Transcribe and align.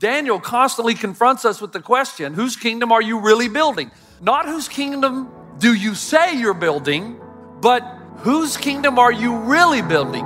Daniel 0.00 0.38
constantly 0.38 0.94
confronts 0.94 1.44
us 1.44 1.60
with 1.60 1.72
the 1.72 1.80
question 1.80 2.32
whose 2.32 2.54
kingdom 2.54 2.92
are 2.92 3.02
you 3.02 3.18
really 3.18 3.48
building? 3.48 3.90
Not 4.20 4.46
whose 4.46 4.68
kingdom 4.68 5.28
do 5.58 5.74
you 5.74 5.96
say 5.96 6.38
you're 6.38 6.54
building, 6.54 7.18
but 7.60 7.80
whose 8.18 8.56
kingdom 8.56 8.96
are 9.00 9.10
you 9.10 9.36
really 9.36 9.82
building? 9.82 10.24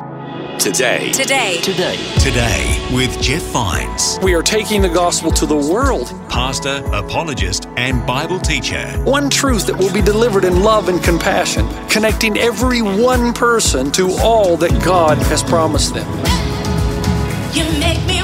Today. 0.58 1.10
Today. 1.12 1.58
Today. 1.62 1.96
Today 2.18 2.86
with 2.92 3.18
Jeff 3.22 3.40
Vines, 3.44 4.18
We 4.22 4.34
are 4.34 4.42
taking 4.42 4.82
the 4.82 4.90
gospel 4.90 5.30
to 5.30 5.46
the 5.46 5.56
world. 5.56 6.08
pastor, 6.28 6.84
apologist, 6.92 7.66
and 7.78 8.06
Bible 8.06 8.40
teacher. 8.40 8.84
One 9.04 9.30
truth 9.30 9.66
that 9.68 9.78
will 9.78 9.92
be 9.94 10.02
delivered 10.02 10.44
in 10.44 10.62
love 10.62 10.90
and 10.90 11.02
compassion, 11.02 11.66
connecting 11.88 12.36
every 12.36 12.82
one 12.82 13.32
person 13.32 13.90
to 13.92 14.10
all 14.20 14.58
that 14.58 14.84
God 14.84 15.16
has 15.28 15.42
promised 15.42 15.94
them. 15.94 16.06
You 17.54 17.64
make 17.80 18.04
me 18.06 18.20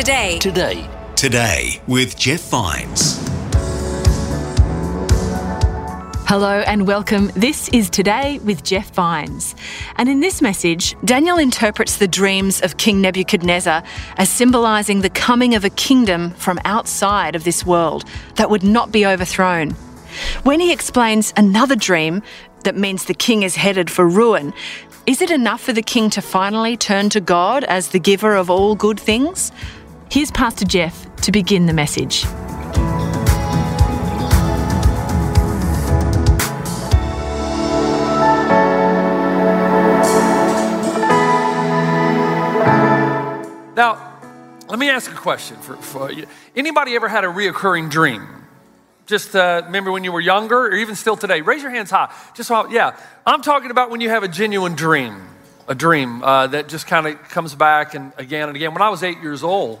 Today. 0.00 0.38
Today. 0.38 0.74
Today. 0.76 0.88
Today 1.14 1.82
with 1.86 2.16
Jeff 2.16 2.40
Vines. 2.48 3.22
Hello 6.26 6.60
and 6.60 6.86
welcome. 6.86 7.30
This 7.36 7.68
is 7.68 7.90
Today 7.90 8.38
with 8.38 8.64
Jeff 8.64 8.94
Vines. 8.94 9.54
And 9.96 10.08
in 10.08 10.20
this 10.20 10.40
message, 10.40 10.96
Daniel 11.04 11.36
interprets 11.36 11.98
the 11.98 12.08
dreams 12.08 12.62
of 12.62 12.78
King 12.78 13.02
Nebuchadnezzar 13.02 13.82
as 14.16 14.30
symbolizing 14.30 15.02
the 15.02 15.10
coming 15.10 15.54
of 15.54 15.66
a 15.66 15.70
kingdom 15.70 16.30
from 16.30 16.58
outside 16.64 17.36
of 17.36 17.44
this 17.44 17.66
world 17.66 18.06
that 18.36 18.48
would 18.48 18.62
not 18.62 18.90
be 18.90 19.04
overthrown. 19.04 19.72
When 20.44 20.60
he 20.60 20.72
explains 20.72 21.34
another 21.36 21.76
dream 21.76 22.22
that 22.64 22.74
means 22.74 23.04
the 23.04 23.12
king 23.12 23.42
is 23.42 23.56
headed 23.56 23.90
for 23.90 24.08
ruin, 24.08 24.54
is 25.06 25.20
it 25.20 25.30
enough 25.30 25.60
for 25.60 25.74
the 25.74 25.82
king 25.82 26.08
to 26.10 26.22
finally 26.22 26.76
turn 26.78 27.10
to 27.10 27.20
God 27.20 27.64
as 27.64 27.88
the 27.88 27.98
giver 27.98 28.34
of 28.34 28.48
all 28.48 28.74
good 28.74 28.98
things? 28.98 29.52
Here's 30.12 30.32
Pastor 30.32 30.64
Jeff 30.64 31.14
to 31.22 31.30
begin 31.30 31.66
the 31.66 31.72
message. 31.72 32.24
Now, 43.76 44.18
let 44.68 44.80
me 44.80 44.90
ask 44.90 45.12
a 45.12 45.14
question 45.14 45.56
for, 45.58 45.76
for 45.76 46.10
you. 46.10 46.26
Anybody 46.56 46.96
ever 46.96 47.06
had 47.06 47.22
a 47.22 47.28
reoccurring 47.28 47.88
dream? 47.88 48.26
Just 49.06 49.36
uh, 49.36 49.62
remember 49.66 49.92
when 49.92 50.02
you 50.02 50.10
were 50.10 50.20
younger, 50.20 50.66
or 50.66 50.74
even 50.74 50.96
still 50.96 51.16
today. 51.16 51.40
Raise 51.40 51.62
your 51.62 51.70
hands 51.70 51.92
high. 51.92 52.12
Just 52.34 52.48
so, 52.48 52.68
yeah. 52.68 52.98
I'm 53.24 53.42
talking 53.42 53.70
about 53.70 53.90
when 53.90 54.00
you 54.00 54.08
have 54.08 54.24
a 54.24 54.28
genuine 54.28 54.74
dream, 54.74 55.28
a 55.68 55.74
dream 55.76 56.24
uh, 56.24 56.48
that 56.48 56.68
just 56.68 56.88
kind 56.88 57.06
of 57.06 57.22
comes 57.28 57.54
back 57.54 57.94
and 57.94 58.12
again 58.18 58.48
and 58.48 58.56
again. 58.56 58.72
When 58.72 58.82
I 58.82 58.88
was 58.88 59.04
eight 59.04 59.20
years 59.20 59.44
old, 59.44 59.80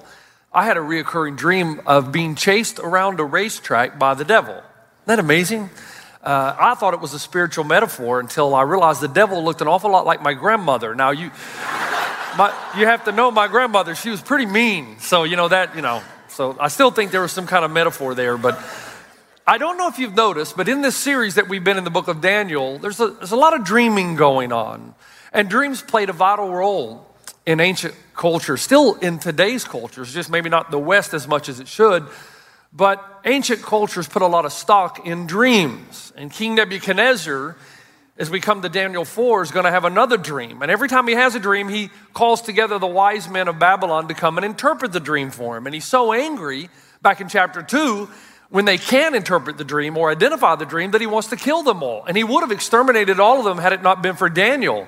I 0.52 0.64
had 0.64 0.76
a 0.76 0.80
reoccurring 0.80 1.36
dream 1.36 1.80
of 1.86 2.10
being 2.10 2.34
chased 2.34 2.80
around 2.80 3.20
a 3.20 3.24
racetrack 3.24 3.98
by 3.98 4.14
the 4.14 4.24
devil. 4.24 4.54
Isn't 4.54 5.06
that 5.06 5.18
amazing? 5.20 5.70
Uh, 6.22 6.56
I 6.58 6.74
thought 6.74 6.92
it 6.92 7.00
was 7.00 7.14
a 7.14 7.18
spiritual 7.18 7.64
metaphor 7.64 8.18
until 8.18 8.54
I 8.54 8.62
realized 8.62 9.00
the 9.00 9.08
devil 9.08 9.44
looked 9.44 9.60
an 9.60 9.68
awful 9.68 9.90
lot 9.90 10.06
like 10.06 10.22
my 10.22 10.34
grandmother. 10.34 10.94
Now 10.94 11.10
you. 11.10 11.30
My, 12.38 12.54
you 12.78 12.86
have 12.86 13.04
to 13.06 13.12
know 13.12 13.32
my 13.32 13.48
grandmother, 13.48 13.96
she 13.96 14.08
was 14.08 14.22
pretty 14.22 14.46
mean. 14.46 15.00
So, 15.00 15.24
you 15.24 15.34
know, 15.34 15.48
that, 15.48 15.74
you 15.74 15.82
know, 15.82 16.00
so 16.28 16.56
I 16.60 16.68
still 16.68 16.92
think 16.92 17.10
there 17.10 17.22
was 17.22 17.32
some 17.32 17.48
kind 17.48 17.64
of 17.64 17.72
metaphor 17.72 18.14
there. 18.14 18.38
But 18.38 18.56
I 19.44 19.58
don't 19.58 19.76
know 19.76 19.88
if 19.88 19.98
you've 19.98 20.14
noticed, 20.14 20.56
but 20.56 20.68
in 20.68 20.80
this 20.80 20.96
series 20.96 21.34
that 21.34 21.48
we've 21.48 21.64
been 21.64 21.76
in 21.76 21.82
the 21.82 21.90
book 21.90 22.06
of 22.06 22.20
Daniel, 22.20 22.78
there's 22.78 23.00
a, 23.00 23.08
there's 23.08 23.32
a 23.32 23.36
lot 23.36 23.52
of 23.52 23.64
dreaming 23.64 24.14
going 24.14 24.52
on. 24.52 24.94
And 25.32 25.50
dreams 25.50 25.82
played 25.82 26.08
a 26.08 26.12
vital 26.12 26.50
role 26.50 27.09
in 27.50 27.60
ancient 27.60 27.94
culture, 28.14 28.56
still 28.56 28.94
in 28.94 29.18
today's 29.18 29.64
cultures, 29.64 30.12
just 30.12 30.30
maybe 30.30 30.48
not 30.48 30.70
the 30.70 30.78
West 30.78 31.14
as 31.14 31.26
much 31.26 31.48
as 31.48 31.60
it 31.60 31.68
should. 31.68 32.06
But 32.72 33.04
ancient 33.24 33.62
cultures 33.62 34.06
put 34.08 34.22
a 34.22 34.26
lot 34.26 34.44
of 34.44 34.52
stock 34.52 35.06
in 35.06 35.26
dreams. 35.26 36.12
And 36.16 36.30
King 36.30 36.54
Nebuchadnezzar 36.54 37.56
as 38.20 38.28
we 38.28 38.38
come 38.38 38.60
to 38.60 38.68
Daniel 38.68 39.06
4, 39.06 39.42
is 39.42 39.50
going 39.50 39.64
to 39.64 39.70
have 39.70 39.86
another 39.86 40.18
dream. 40.18 40.60
And 40.60 40.70
every 40.70 40.88
time 40.88 41.08
he 41.08 41.14
has 41.14 41.34
a 41.34 41.40
dream, 41.40 41.70
he 41.70 41.88
calls 42.12 42.42
together 42.42 42.78
the 42.78 42.86
wise 42.86 43.30
men 43.30 43.48
of 43.48 43.58
Babylon 43.58 44.08
to 44.08 44.14
come 44.14 44.36
and 44.36 44.44
interpret 44.44 44.92
the 44.92 45.00
dream 45.00 45.30
for 45.30 45.56
him. 45.56 45.64
And 45.64 45.74
he's 45.74 45.86
so 45.86 46.12
angry 46.12 46.68
back 47.00 47.22
in 47.22 47.30
chapter 47.30 47.62
2 47.62 48.10
when 48.50 48.66
they 48.66 48.76
can't 48.76 49.16
interpret 49.16 49.56
the 49.56 49.64
dream 49.64 49.96
or 49.96 50.10
identify 50.10 50.54
the 50.54 50.66
dream 50.66 50.90
that 50.90 51.00
he 51.00 51.06
wants 51.06 51.28
to 51.28 51.36
kill 51.36 51.62
them 51.62 51.82
all. 51.82 52.04
And 52.04 52.14
he 52.14 52.22
would 52.22 52.42
have 52.42 52.52
exterminated 52.52 53.20
all 53.20 53.38
of 53.38 53.44
them 53.46 53.56
had 53.56 53.72
it 53.72 53.82
not 53.82 54.02
been 54.02 54.16
for 54.16 54.28
Daniel. 54.28 54.86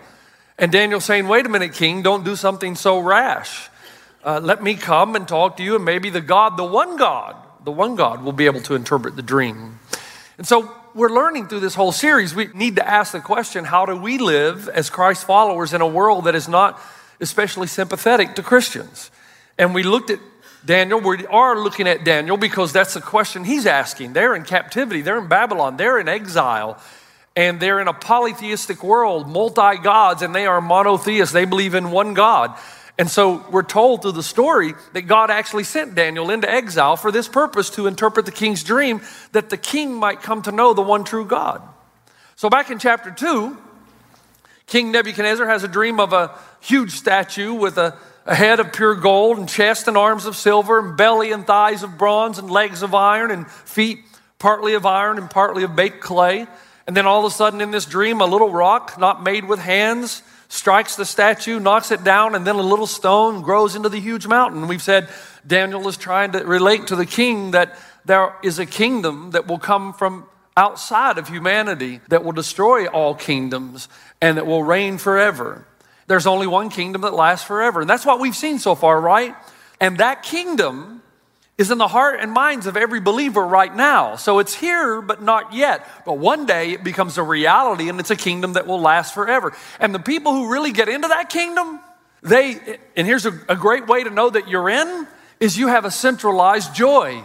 And 0.62 0.70
Daniel 0.70 1.00
saying, 1.00 1.26
Wait 1.26 1.44
a 1.44 1.48
minute, 1.48 1.72
king, 1.72 2.02
don't 2.02 2.24
do 2.24 2.36
something 2.36 2.76
so 2.76 3.00
rash. 3.00 3.68
Uh, 4.24 4.38
let 4.40 4.62
me 4.62 4.76
come 4.76 5.16
and 5.16 5.26
talk 5.26 5.56
to 5.56 5.62
you, 5.64 5.74
and 5.74 5.84
maybe 5.84 6.08
the 6.08 6.20
God, 6.20 6.56
the 6.56 6.62
one 6.62 6.96
God, 6.96 7.34
the 7.64 7.72
one 7.72 7.96
God 7.96 8.22
will 8.22 8.32
be 8.32 8.46
able 8.46 8.60
to 8.60 8.76
interpret 8.76 9.16
the 9.16 9.22
dream. 9.22 9.80
And 10.38 10.46
so 10.46 10.72
we're 10.94 11.08
learning 11.08 11.48
through 11.48 11.58
this 11.58 11.74
whole 11.74 11.90
series, 11.90 12.32
we 12.32 12.46
need 12.54 12.76
to 12.76 12.88
ask 12.88 13.10
the 13.10 13.18
question 13.18 13.64
how 13.64 13.86
do 13.86 13.96
we 13.96 14.18
live 14.18 14.68
as 14.68 14.88
Christ 14.88 15.26
followers 15.26 15.74
in 15.74 15.80
a 15.80 15.86
world 15.86 16.26
that 16.26 16.36
is 16.36 16.46
not 16.46 16.80
especially 17.20 17.66
sympathetic 17.66 18.36
to 18.36 18.42
Christians? 18.44 19.10
And 19.58 19.74
we 19.74 19.82
looked 19.82 20.10
at 20.10 20.20
Daniel, 20.64 21.00
we 21.00 21.26
are 21.26 21.58
looking 21.58 21.88
at 21.88 22.04
Daniel 22.04 22.36
because 22.36 22.72
that's 22.72 22.94
the 22.94 23.00
question 23.00 23.42
he's 23.42 23.66
asking. 23.66 24.12
They're 24.12 24.36
in 24.36 24.44
captivity, 24.44 25.02
they're 25.02 25.18
in 25.18 25.26
Babylon, 25.26 25.76
they're 25.76 25.98
in 25.98 26.06
exile, 26.06 26.80
and 27.34 27.60
they're 27.60 27.80
in 27.80 27.88
a 27.88 27.94
polytheistic 27.94 28.82
world, 28.82 29.28
multi 29.28 29.78
gods, 29.82 30.22
and 30.22 30.34
they 30.34 30.46
are 30.46 30.60
monotheists. 30.60 31.32
They 31.32 31.44
believe 31.44 31.74
in 31.74 31.90
one 31.90 32.14
God. 32.14 32.58
And 32.98 33.10
so 33.10 33.44
we're 33.50 33.62
told 33.62 34.02
through 34.02 34.12
the 34.12 34.22
story 34.22 34.74
that 34.92 35.02
God 35.02 35.30
actually 35.30 35.64
sent 35.64 35.94
Daniel 35.94 36.30
into 36.30 36.50
exile 36.50 36.96
for 36.96 37.10
this 37.10 37.26
purpose 37.26 37.70
to 37.70 37.86
interpret 37.86 38.26
the 38.26 38.32
king's 38.32 38.62
dream, 38.62 39.00
that 39.32 39.48
the 39.48 39.56
king 39.56 39.94
might 39.94 40.20
come 40.20 40.42
to 40.42 40.52
know 40.52 40.74
the 40.74 40.82
one 40.82 41.04
true 41.04 41.24
God. 41.24 41.62
So 42.36 42.50
back 42.50 42.70
in 42.70 42.78
chapter 42.78 43.10
2, 43.10 43.56
King 44.66 44.92
Nebuchadnezzar 44.92 45.46
has 45.46 45.64
a 45.64 45.68
dream 45.68 46.00
of 46.00 46.12
a 46.12 46.38
huge 46.60 46.92
statue 46.92 47.54
with 47.54 47.78
a, 47.78 47.96
a 48.26 48.34
head 48.34 48.60
of 48.60 48.72
pure 48.72 48.94
gold 48.94 49.38
and 49.38 49.48
chest 49.48 49.88
and 49.88 49.96
arms 49.96 50.26
of 50.26 50.36
silver 50.36 50.78
and 50.78 50.96
belly 50.96 51.32
and 51.32 51.46
thighs 51.46 51.82
of 51.82 51.96
bronze 51.98 52.38
and 52.38 52.50
legs 52.50 52.82
of 52.82 52.94
iron 52.94 53.30
and 53.30 53.50
feet 53.50 54.00
partly 54.38 54.74
of 54.74 54.84
iron 54.84 55.18
and 55.18 55.30
partly 55.30 55.62
of 55.62 55.74
baked 55.74 56.00
clay. 56.00 56.46
And 56.86 56.96
then 56.96 57.06
all 57.06 57.24
of 57.24 57.32
a 57.32 57.34
sudden 57.34 57.60
in 57.60 57.70
this 57.70 57.84
dream, 57.84 58.20
a 58.20 58.26
little 58.26 58.50
rock 58.50 58.98
not 58.98 59.22
made 59.22 59.44
with 59.44 59.58
hands 59.58 60.22
strikes 60.48 60.96
the 60.96 61.04
statue, 61.06 61.58
knocks 61.58 61.90
it 61.90 62.04
down, 62.04 62.34
and 62.34 62.46
then 62.46 62.56
a 62.56 62.62
little 62.62 62.86
stone 62.86 63.40
grows 63.40 63.74
into 63.74 63.88
the 63.88 63.98
huge 63.98 64.26
mountain. 64.26 64.68
We've 64.68 64.82
said 64.82 65.08
Daniel 65.46 65.88
is 65.88 65.96
trying 65.96 66.32
to 66.32 66.40
relate 66.40 66.88
to 66.88 66.96
the 66.96 67.06
king 67.06 67.52
that 67.52 67.78
there 68.04 68.34
is 68.42 68.58
a 68.58 68.66
kingdom 68.66 69.30
that 69.30 69.46
will 69.46 69.58
come 69.58 69.94
from 69.94 70.26
outside 70.56 71.16
of 71.16 71.28
humanity 71.28 72.00
that 72.08 72.22
will 72.24 72.32
destroy 72.32 72.86
all 72.86 73.14
kingdoms 73.14 73.88
and 74.20 74.36
that 74.36 74.46
will 74.46 74.62
reign 74.62 74.98
forever. 74.98 75.66
There's 76.06 76.26
only 76.26 76.46
one 76.46 76.68
kingdom 76.68 77.02
that 77.02 77.14
lasts 77.14 77.46
forever. 77.46 77.80
And 77.80 77.88
that's 77.88 78.04
what 78.04 78.20
we've 78.20 78.36
seen 78.36 78.58
so 78.58 78.74
far, 78.74 79.00
right? 79.00 79.34
And 79.80 79.98
that 79.98 80.22
kingdom 80.22 81.01
is 81.58 81.70
in 81.70 81.78
the 81.78 81.88
heart 81.88 82.18
and 82.20 82.32
minds 82.32 82.66
of 82.66 82.76
every 82.76 83.00
believer 83.00 83.46
right 83.46 83.74
now. 83.74 84.16
So 84.16 84.38
it's 84.38 84.54
here, 84.54 85.02
but 85.02 85.22
not 85.22 85.52
yet. 85.52 85.86
But 86.04 86.14
one 86.14 86.46
day 86.46 86.72
it 86.72 86.82
becomes 86.82 87.18
a 87.18 87.22
reality 87.22 87.88
and 87.88 88.00
it's 88.00 88.10
a 88.10 88.16
kingdom 88.16 88.54
that 88.54 88.66
will 88.66 88.80
last 88.80 89.14
forever. 89.14 89.54
And 89.78 89.94
the 89.94 89.98
people 89.98 90.32
who 90.32 90.50
really 90.50 90.72
get 90.72 90.88
into 90.88 91.08
that 91.08 91.28
kingdom, 91.28 91.80
they, 92.22 92.78
and 92.96 93.06
here's 93.06 93.26
a, 93.26 93.38
a 93.48 93.56
great 93.56 93.86
way 93.86 94.02
to 94.02 94.10
know 94.10 94.30
that 94.30 94.48
you're 94.48 94.70
in, 94.70 95.06
is 95.40 95.58
you 95.58 95.68
have 95.68 95.84
a 95.84 95.90
centralized 95.90 96.74
joy. 96.74 97.22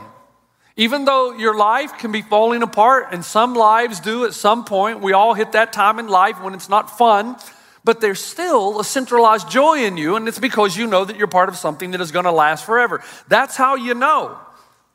Even 0.76 1.06
though 1.06 1.34
your 1.34 1.56
life 1.58 1.98
can 1.98 2.12
be 2.12 2.22
falling 2.22 2.62
apart, 2.62 3.08
and 3.12 3.26
some 3.26 3.56
lives 3.56 4.00
do 4.00 4.26
at 4.26 4.34
some 4.34 4.64
point, 4.64 5.02
we 5.02 5.14
all 5.14 5.34
hit 5.34 5.54
that 5.54 5.74
time 5.74 5.98
in 5.98 6.08
life 6.08 6.42
when 6.42 6.54
it's 6.54 6.70
not 6.70 6.98
fun. 6.98 7.36
But 7.88 8.02
there's 8.02 8.20
still 8.20 8.82
a 8.82 8.84
centralized 8.84 9.50
joy 9.50 9.86
in 9.86 9.96
you, 9.96 10.18
and 10.18 10.28
it's 10.28 10.40
because 10.40 10.76
you 10.76 10.88
know 10.88 11.06
that 11.06 11.16
you're 11.16 11.26
part 11.26 11.48
of 11.48 11.56
something 11.56 11.92
that 11.92 12.02
is 12.02 12.12
going 12.12 12.26
to 12.26 12.34
last 12.34 12.66
forever. 12.66 13.02
That's 13.30 13.56
how 13.56 13.76
you 13.76 13.94
know. 13.94 14.38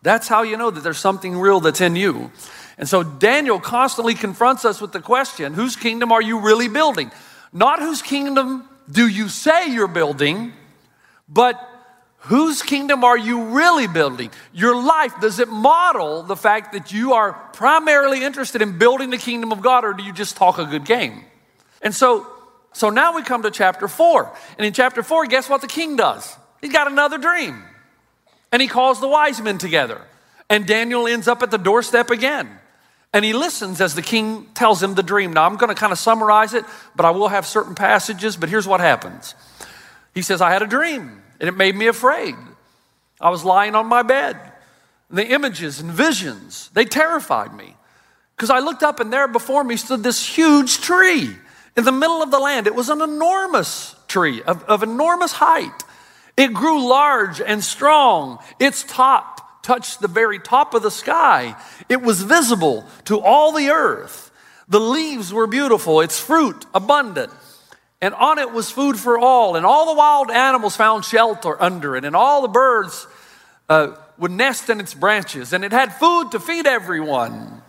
That's 0.03 0.29
how 0.29 0.43
you 0.43 0.59
know 0.59 0.71
that 0.71 0.83
there's 0.83 0.99
something 0.99 1.39
real 1.39 1.61
that's 1.61 1.81
in 1.81 1.97
you. 1.97 2.31
And 2.77 2.87
so 2.87 3.03
Daniel 3.03 3.59
constantly 3.59 4.13
confronts 4.13 4.67
us 4.67 4.79
with 4.79 4.93
the 4.93 5.01
question 5.01 5.55
whose 5.55 5.75
kingdom 5.75 6.13
are 6.13 6.21
you 6.21 6.41
really 6.41 6.69
building? 6.69 7.11
Not 7.51 7.79
whose 7.79 8.03
kingdom 8.03 8.69
do 8.91 9.09
you 9.09 9.31
say 9.31 9.73
you're 9.73 9.89
building, 9.89 10.53
but 11.31 11.59
whose 12.19 12.61
kingdom 12.61 13.05
are 13.05 13.17
you 13.17 13.57
really 13.57 13.87
building? 13.87 14.31
Your 14.53 14.77
life, 14.77 15.15
does 15.19 15.39
it 15.39 15.49
model 15.49 16.25
the 16.25 16.37
fact 16.37 16.75
that 16.75 16.93
you 16.93 17.15
are 17.15 17.33
primarily 17.55 18.23
interested 18.23 18.61
in 18.61 18.77
building 18.77 19.09
the 19.09 19.17
kingdom 19.17 19.51
of 19.51 19.63
God, 19.63 19.83
or 19.83 19.95
do 19.95 20.05
you 20.05 20.13
just 20.13 20.37
talk 20.37 20.59
a 20.59 20.67
good 20.67 20.85
game? 20.85 21.25
And 21.81 21.95
so, 21.95 22.27
so 22.73 22.91
now 22.91 23.15
we 23.15 23.23
come 23.23 23.43
to 23.43 23.51
chapter 23.51 23.89
four. 23.89 24.35
And 24.57 24.67
in 24.67 24.73
chapter 24.73 25.03
four, 25.03 25.27
guess 25.27 25.49
what 25.49 25.61
the 25.61 25.67
king 25.67 25.97
does? 25.97 26.37
He's 26.61 26.73
got 26.73 26.91
another 26.91 27.19
dream. 27.19 27.63
And 28.51 28.63
he 28.63 28.69
calls 28.69 29.01
the 29.01 29.09
wise 29.09 29.41
men 29.41 29.59
together. 29.59 30.01
And 30.49 30.67
Daniel 30.67 31.07
ends 31.07 31.29
up 31.29 31.43
at 31.43 31.51
the 31.51 31.59
doorstep 31.59 32.11
again. 32.11 32.49
And 33.13 33.25
he 33.25 33.35
listens 33.35 33.81
as 33.81 33.95
the 33.95 34.03
king 34.03 34.47
tells 34.55 34.83
him 34.83 34.95
the 34.95 35.03
dream. 35.03 35.33
Now, 35.33 35.45
I'm 35.45 35.57
going 35.57 35.69
to 35.69 35.75
kind 35.75 35.93
of 35.93 35.99
summarize 35.99 36.55
it, 36.55 36.65
but 36.97 37.05
I 37.05 37.11
will 37.11 37.29
have 37.29 37.47
certain 37.47 37.75
passages. 37.75 38.37
But 38.37 38.49
here's 38.49 38.67
what 38.67 38.81
happens 38.81 39.35
He 40.15 40.23
says, 40.23 40.41
I 40.41 40.51
had 40.51 40.63
a 40.63 40.67
dream, 40.67 41.23
and 41.41 41.49
it 41.49 41.57
made 41.57 41.77
me 41.77 41.89
afraid. 41.89 42.35
I 43.21 43.31
was 43.31 43.45
lying 43.45 43.75
on 43.75 43.87
my 43.87 44.03
bed. 44.03 44.39
And 45.11 45.19
the 45.19 45.27
images 45.27 45.79
and 45.79 45.91
visions, 45.91 46.71
they 46.73 46.87
terrified 46.87 47.55
me. 47.55 47.77
Because 48.35 48.49
I 48.49 48.61
looked 48.61 48.83
up, 48.83 48.99
and 48.99 49.13
there 49.13 49.29
before 49.29 49.63
me 49.63 49.77
stood 49.77 50.03
this 50.03 50.27
huge 50.27 50.81
tree 50.81 51.37
in 51.77 51.85
the 51.85 51.93
middle 51.93 52.23
of 52.23 52.31
the 52.31 52.39
land. 52.39 52.67
It 52.67 52.75
was 52.75 52.89
an 52.89 53.01
enormous 53.01 53.95
tree 54.09 54.43
of, 54.43 54.63
of 54.65 54.83
enormous 54.83 55.33
height. 55.33 55.83
It 56.37 56.53
grew 56.53 56.89
large 56.89 57.41
and 57.41 57.63
strong. 57.63 58.39
Its 58.59 58.85
top 58.85 59.63
touched 59.63 60.01
the 60.01 60.09
very 60.09 60.39
top 60.39 60.75
of 60.75 60.83
the 60.83 60.91
sky. 60.91 61.57
It 61.89 62.03
was 62.03 62.23
visible 62.23 62.85
to 63.05 63.21
all 63.21 63.53
the 63.53 63.71
earth. 63.71 64.31
The 64.69 64.81
leaves 64.81 65.33
were 65.33 65.47
beautiful, 65.47 66.01
its 66.01 66.19
fruit 66.19 66.67
abundant. 66.75 67.33
And 68.01 68.15
on 68.15 68.39
it 68.39 68.51
was 68.51 68.71
food 68.71 68.99
for 68.99 69.17
all, 69.19 69.55
and 69.55 69.65
all 69.65 69.87
the 69.87 69.97
wild 69.97 70.31
animals 70.31 70.75
found 70.75 71.05
shelter 71.05 71.61
under 71.63 71.95
it, 71.95 72.05
and 72.05 72.17
all 72.17 72.43
the 72.43 72.49
birds 72.49 73.07
uh, 73.69 73.95
would 74.19 74.33
nest 74.33 74.69
in 74.69 74.81
its 74.81 74.93
branches, 74.93 75.53
and 75.53 75.65
it 75.65 75.71
had 75.71 75.95
food 75.95 76.33
to 76.33 76.41
feed 76.41 76.67
everyone. 76.67 77.62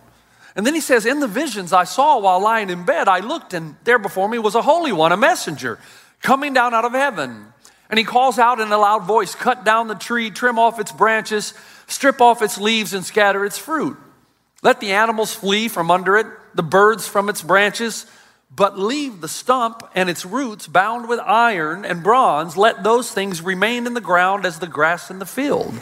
And 0.56 0.66
then 0.66 0.74
he 0.74 0.80
says, 0.80 1.06
In 1.06 1.20
the 1.20 1.28
visions 1.28 1.72
I 1.72 1.84
saw 1.84 2.18
while 2.18 2.40
lying 2.40 2.70
in 2.70 2.84
bed, 2.84 3.08
I 3.08 3.20
looked, 3.20 3.54
and 3.54 3.76
there 3.84 3.98
before 3.98 4.28
me 4.28 4.38
was 4.38 4.54
a 4.54 4.62
holy 4.62 4.92
one, 4.92 5.12
a 5.12 5.16
messenger, 5.16 5.78
coming 6.22 6.54
down 6.54 6.74
out 6.74 6.84
of 6.84 6.92
heaven. 6.92 7.46
And 7.90 7.98
he 7.98 8.04
calls 8.04 8.38
out 8.38 8.60
in 8.60 8.72
a 8.72 8.78
loud 8.78 9.04
voice, 9.04 9.34
Cut 9.34 9.64
down 9.64 9.88
the 9.88 9.94
tree, 9.94 10.30
trim 10.30 10.58
off 10.58 10.80
its 10.80 10.92
branches, 10.92 11.54
strip 11.86 12.20
off 12.20 12.42
its 12.42 12.58
leaves, 12.58 12.94
and 12.94 13.04
scatter 13.04 13.44
its 13.44 13.58
fruit. 13.58 13.96
Let 14.62 14.80
the 14.80 14.92
animals 14.92 15.34
flee 15.34 15.68
from 15.68 15.90
under 15.90 16.16
it, 16.16 16.26
the 16.54 16.62
birds 16.62 17.06
from 17.06 17.28
its 17.28 17.42
branches, 17.42 18.06
but 18.54 18.78
leave 18.78 19.20
the 19.20 19.28
stump 19.28 19.82
and 19.94 20.08
its 20.08 20.24
roots 20.24 20.66
bound 20.66 21.08
with 21.08 21.18
iron 21.20 21.84
and 21.84 22.02
bronze. 22.02 22.56
Let 22.56 22.82
those 22.82 23.10
things 23.10 23.42
remain 23.42 23.86
in 23.86 23.94
the 23.94 24.00
ground 24.00 24.46
as 24.46 24.60
the 24.60 24.66
grass 24.66 25.10
in 25.10 25.18
the 25.18 25.26
field. 25.26 25.74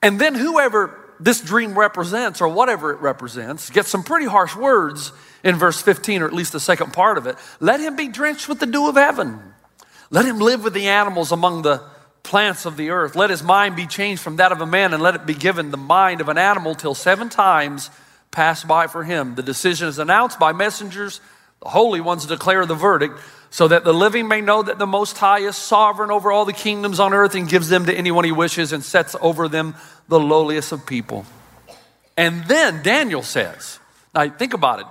And 0.00 0.20
then 0.20 0.34
whoever 0.34 1.01
this 1.22 1.40
dream 1.40 1.78
represents, 1.78 2.40
or 2.40 2.48
whatever 2.48 2.92
it 2.92 3.00
represents, 3.00 3.70
gets 3.70 3.88
some 3.88 4.02
pretty 4.02 4.26
harsh 4.26 4.56
words 4.56 5.12
in 5.44 5.56
verse 5.56 5.80
15, 5.80 6.22
or 6.22 6.26
at 6.26 6.32
least 6.32 6.52
the 6.52 6.60
second 6.60 6.92
part 6.92 7.18
of 7.18 7.26
it. 7.26 7.36
Let 7.60 7.80
him 7.80 7.96
be 7.96 8.08
drenched 8.08 8.48
with 8.48 8.58
the 8.58 8.66
dew 8.66 8.88
of 8.88 8.96
heaven. 8.96 9.40
Let 10.10 10.24
him 10.24 10.38
live 10.38 10.64
with 10.64 10.74
the 10.74 10.88
animals 10.88 11.32
among 11.32 11.62
the 11.62 11.82
plants 12.22 12.66
of 12.66 12.76
the 12.76 12.90
earth. 12.90 13.16
Let 13.16 13.30
his 13.30 13.42
mind 13.42 13.76
be 13.76 13.86
changed 13.86 14.22
from 14.22 14.36
that 14.36 14.52
of 14.52 14.60
a 14.60 14.66
man, 14.66 14.92
and 14.92 15.02
let 15.02 15.14
it 15.14 15.26
be 15.26 15.34
given 15.34 15.70
the 15.70 15.76
mind 15.76 16.20
of 16.20 16.28
an 16.28 16.38
animal 16.38 16.74
till 16.74 16.94
seven 16.94 17.28
times 17.28 17.90
pass 18.30 18.64
by 18.64 18.86
for 18.86 19.04
him. 19.04 19.34
The 19.34 19.42
decision 19.42 19.88
is 19.88 19.98
announced 19.98 20.38
by 20.38 20.52
messengers. 20.52 21.20
The 21.62 21.68
holy 21.68 22.00
ones 22.00 22.26
declare 22.26 22.66
the 22.66 22.74
verdict, 22.74 23.20
so 23.50 23.68
that 23.68 23.84
the 23.84 23.94
living 23.94 24.26
may 24.26 24.40
know 24.40 24.62
that 24.62 24.78
the 24.78 24.86
Most 24.86 25.16
High 25.18 25.40
is 25.40 25.56
sovereign 25.56 26.10
over 26.10 26.32
all 26.32 26.44
the 26.44 26.52
kingdoms 26.52 26.98
on 26.98 27.12
earth 27.12 27.34
and 27.34 27.48
gives 27.48 27.68
them 27.68 27.86
to 27.86 27.94
anyone 27.94 28.24
he 28.24 28.32
wishes 28.32 28.72
and 28.72 28.82
sets 28.82 29.14
over 29.20 29.46
them 29.46 29.74
the 30.08 30.18
lowliest 30.18 30.72
of 30.72 30.86
people. 30.86 31.24
And 32.16 32.44
then 32.46 32.82
Daniel 32.82 33.22
says, 33.22 33.78
now 34.14 34.28
think 34.28 34.54
about 34.54 34.80
it. 34.80 34.86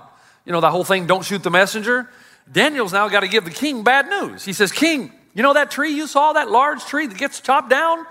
You 0.46 0.52
know, 0.52 0.60
that 0.60 0.70
whole 0.70 0.84
thing, 0.84 1.06
don't 1.06 1.24
shoot 1.24 1.42
the 1.42 1.50
messenger. 1.50 2.08
Daniel's 2.50 2.92
now 2.92 3.08
got 3.08 3.20
to 3.20 3.28
give 3.28 3.44
the 3.44 3.50
king 3.50 3.82
bad 3.82 4.08
news. 4.08 4.44
He 4.44 4.52
says, 4.52 4.72
King, 4.72 5.12
you 5.34 5.42
know 5.42 5.52
that 5.54 5.70
tree 5.70 5.90
you 5.92 6.06
saw, 6.06 6.32
that 6.32 6.50
large 6.50 6.84
tree 6.84 7.06
that 7.06 7.18
gets 7.18 7.40
chopped 7.40 7.68
down? 7.68 8.06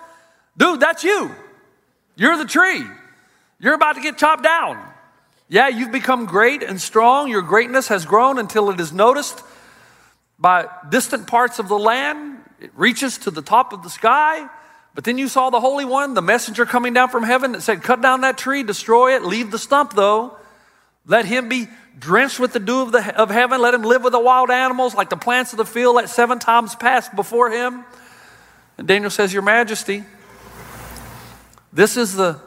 Dude, 0.58 0.80
that's 0.80 1.04
you. 1.04 1.32
You're 2.16 2.38
the 2.38 2.46
tree. 2.46 2.84
You're 3.60 3.74
about 3.74 3.96
to 3.96 4.02
get 4.02 4.18
chopped 4.18 4.44
down. 4.44 4.91
Yeah, 5.52 5.68
you've 5.68 5.92
become 5.92 6.28
great 6.28 6.64
and 6.64 6.80
strong. 6.80 7.28
Your 7.28 7.42
greatness 7.42 7.90
has 7.90 8.06
grown 8.06 8.40
until 8.40 8.70
it 8.70 8.80
is 8.80 8.94
noticed 8.94 9.44
by 10.40 10.70
distant 10.88 11.28
parts 11.28 11.60
of 11.60 11.68
the 11.68 11.78
land. 11.78 12.38
It 12.62 12.72
reaches 12.74 13.18
to 13.18 13.32
the 13.32 13.42
top 13.42 13.74
of 13.74 13.84
the 13.84 13.90
sky. 13.90 14.48
But 14.96 15.04
then 15.04 15.18
you 15.18 15.28
saw 15.28 15.50
the 15.50 15.60
Holy 15.60 15.84
One, 15.84 16.14
the 16.14 16.22
messenger 16.22 16.66
coming 16.66 16.94
down 16.94 17.10
from 17.10 17.24
heaven 17.24 17.52
that 17.52 17.64
said, 17.64 17.84
Cut 17.84 18.02
down 18.02 18.22
that 18.22 18.38
tree, 18.38 18.64
destroy 18.64 19.14
it, 19.18 19.26
leave 19.26 19.52
the 19.52 19.60
stump 19.60 19.94
though. 19.94 20.38
Let 21.06 21.26
him 21.26 21.50
be 21.50 21.68
drenched 22.00 22.40
with 22.40 22.54
the 22.54 22.60
dew 22.62 22.84
of, 22.84 22.94
the, 22.94 23.22
of 23.22 23.30
heaven. 23.30 23.60
Let 23.60 23.74
him 23.74 23.84
live 23.84 24.06
with 24.06 24.14
the 24.14 24.22
wild 24.22 24.52
animals 24.52 24.96
like 24.96 25.10
the 25.10 25.18
plants 25.18 25.52
of 25.52 25.58
the 25.58 25.66
field. 25.66 25.98
Let 25.98 26.08
seven 26.08 26.40
times 26.40 26.76
pass 26.76 27.10
before 27.10 27.52
him. 27.52 27.84
And 28.78 28.88
Daniel 28.88 29.12
says, 29.12 29.34
Your 29.34 29.42
Majesty, 29.42 30.06
this 31.74 31.98
is 31.98 32.16
the 32.16 32.40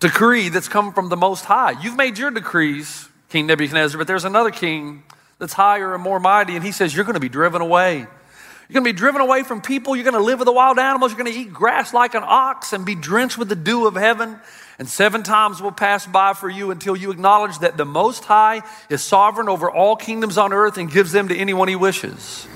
decree 0.00 0.48
that's 0.48 0.68
come 0.68 0.92
from 0.92 1.08
the 1.08 1.16
Most 1.16 1.44
High. 1.44 1.80
You've 1.82 1.96
made 1.96 2.18
your 2.18 2.30
decrees, 2.30 3.08
King 3.28 3.46
Nebuchadnezzar, 3.46 3.98
but 3.98 4.06
there's 4.06 4.24
another 4.24 4.50
king 4.50 5.04
that's 5.38 5.52
higher 5.52 5.94
and 5.94 6.02
more 6.02 6.18
mighty, 6.18 6.56
and 6.56 6.64
he 6.64 6.72
says, 6.72 6.94
You're 6.94 7.04
going 7.04 7.14
to 7.14 7.20
be 7.20 7.28
driven 7.28 7.62
away. 7.62 7.98
You're 7.98 8.74
going 8.74 8.84
to 8.84 8.92
be 8.92 8.96
driven 8.96 9.20
away 9.20 9.42
from 9.42 9.60
people. 9.60 9.96
You're 9.96 10.04
going 10.04 10.14
to 10.14 10.22
live 10.22 10.38
with 10.38 10.46
the 10.46 10.52
wild 10.52 10.78
animals. 10.78 11.10
You're 11.10 11.18
going 11.18 11.32
to 11.32 11.38
eat 11.38 11.52
grass 11.52 11.92
like 11.92 12.14
an 12.14 12.22
ox 12.24 12.72
and 12.72 12.86
be 12.86 12.94
drenched 12.94 13.36
with 13.36 13.48
the 13.48 13.56
dew 13.56 13.88
of 13.88 13.96
heaven. 13.96 14.38
And 14.78 14.88
seven 14.88 15.24
times 15.24 15.60
will 15.60 15.72
pass 15.72 16.06
by 16.06 16.34
for 16.34 16.48
you 16.48 16.70
until 16.70 16.94
you 16.96 17.10
acknowledge 17.10 17.58
that 17.58 17.76
the 17.76 17.84
Most 17.84 18.24
High 18.24 18.62
is 18.88 19.02
sovereign 19.02 19.48
over 19.48 19.68
all 19.68 19.96
kingdoms 19.96 20.38
on 20.38 20.52
earth 20.52 20.78
and 20.78 20.88
gives 20.88 21.10
them 21.10 21.26
to 21.28 21.36
anyone 21.36 21.66
he 21.66 21.74
wishes. 21.74 22.46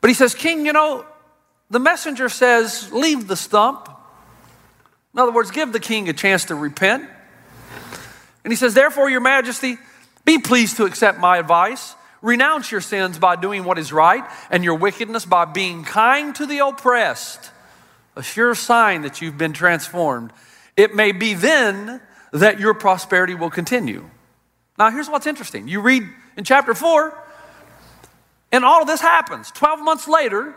But 0.00 0.08
he 0.08 0.14
says, 0.14 0.34
King, 0.34 0.66
you 0.66 0.72
know, 0.72 1.06
the 1.70 1.78
messenger 1.78 2.28
says, 2.28 2.92
Leave 2.92 3.28
the 3.28 3.36
stump. 3.36 3.88
In 5.16 5.22
other 5.22 5.32
words, 5.32 5.50
give 5.50 5.72
the 5.72 5.80
king 5.80 6.10
a 6.10 6.12
chance 6.12 6.44
to 6.46 6.54
repent. 6.54 7.08
And 8.44 8.52
he 8.52 8.56
says, 8.56 8.74
Therefore, 8.74 9.08
your 9.08 9.22
majesty, 9.22 9.78
be 10.26 10.38
pleased 10.38 10.76
to 10.76 10.84
accept 10.84 11.18
my 11.18 11.38
advice. 11.38 11.94
Renounce 12.20 12.70
your 12.70 12.82
sins 12.82 13.18
by 13.18 13.36
doing 13.36 13.64
what 13.64 13.78
is 13.78 13.94
right, 13.94 14.24
and 14.50 14.62
your 14.62 14.74
wickedness 14.74 15.24
by 15.24 15.46
being 15.46 15.84
kind 15.84 16.34
to 16.34 16.44
the 16.44 16.58
oppressed. 16.58 17.50
A 18.14 18.22
sure 18.22 18.54
sign 18.54 19.02
that 19.02 19.22
you've 19.22 19.38
been 19.38 19.54
transformed. 19.54 20.32
It 20.76 20.94
may 20.94 21.12
be 21.12 21.32
then 21.32 22.02
that 22.32 22.60
your 22.60 22.74
prosperity 22.74 23.34
will 23.34 23.50
continue. 23.50 24.10
Now, 24.78 24.90
here's 24.90 25.08
what's 25.08 25.26
interesting. 25.26 25.66
You 25.66 25.80
read 25.80 26.02
in 26.36 26.44
chapter 26.44 26.74
4, 26.74 27.16
and 28.52 28.66
all 28.66 28.82
of 28.82 28.86
this 28.86 29.00
happens. 29.00 29.50
12 29.52 29.80
months 29.80 30.06
later, 30.06 30.54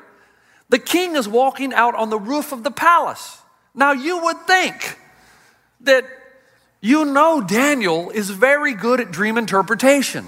the 0.68 0.80
king 0.80 1.16
is 1.16 1.30
walking 1.30 1.74
out 1.74 1.96
on 1.96 2.10
the 2.10 2.20
roof 2.20 2.52
of 2.52 2.66
the 2.66 2.72
palace. 2.72 3.38
Now, 3.74 3.92
you 3.92 4.24
would 4.24 4.38
think 4.48 4.98
that 5.82 6.06
you 6.82 7.06
know 7.06 7.42
Daniel 7.42 8.10
is 8.10 8.30
very 8.30 8.74
good 8.74 9.00
at 9.00 9.12
dream 9.12 9.38
interpretation. 9.38 10.26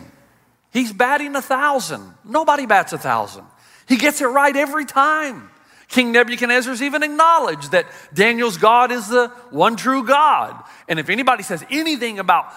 He's 0.71 0.93
batting 0.93 1.35
a 1.35 1.41
thousand. 1.41 2.13
Nobody 2.23 2.65
bats 2.65 2.93
a 2.93 2.97
thousand. 2.97 3.45
He 3.87 3.97
gets 3.97 4.21
it 4.21 4.25
right 4.25 4.55
every 4.55 4.85
time. 4.85 5.49
King 5.89 6.13
Nebuchadnezzar's 6.13 6.81
even 6.81 7.03
acknowledged 7.03 7.71
that 7.71 7.85
Daniel's 8.13 8.55
God 8.57 8.91
is 8.91 9.09
the 9.09 9.27
one 9.49 9.75
true 9.75 10.05
God. 10.05 10.63
And 10.87 10.99
if 10.99 11.09
anybody 11.09 11.43
says 11.43 11.65
anything 11.69 12.17
about 12.17 12.53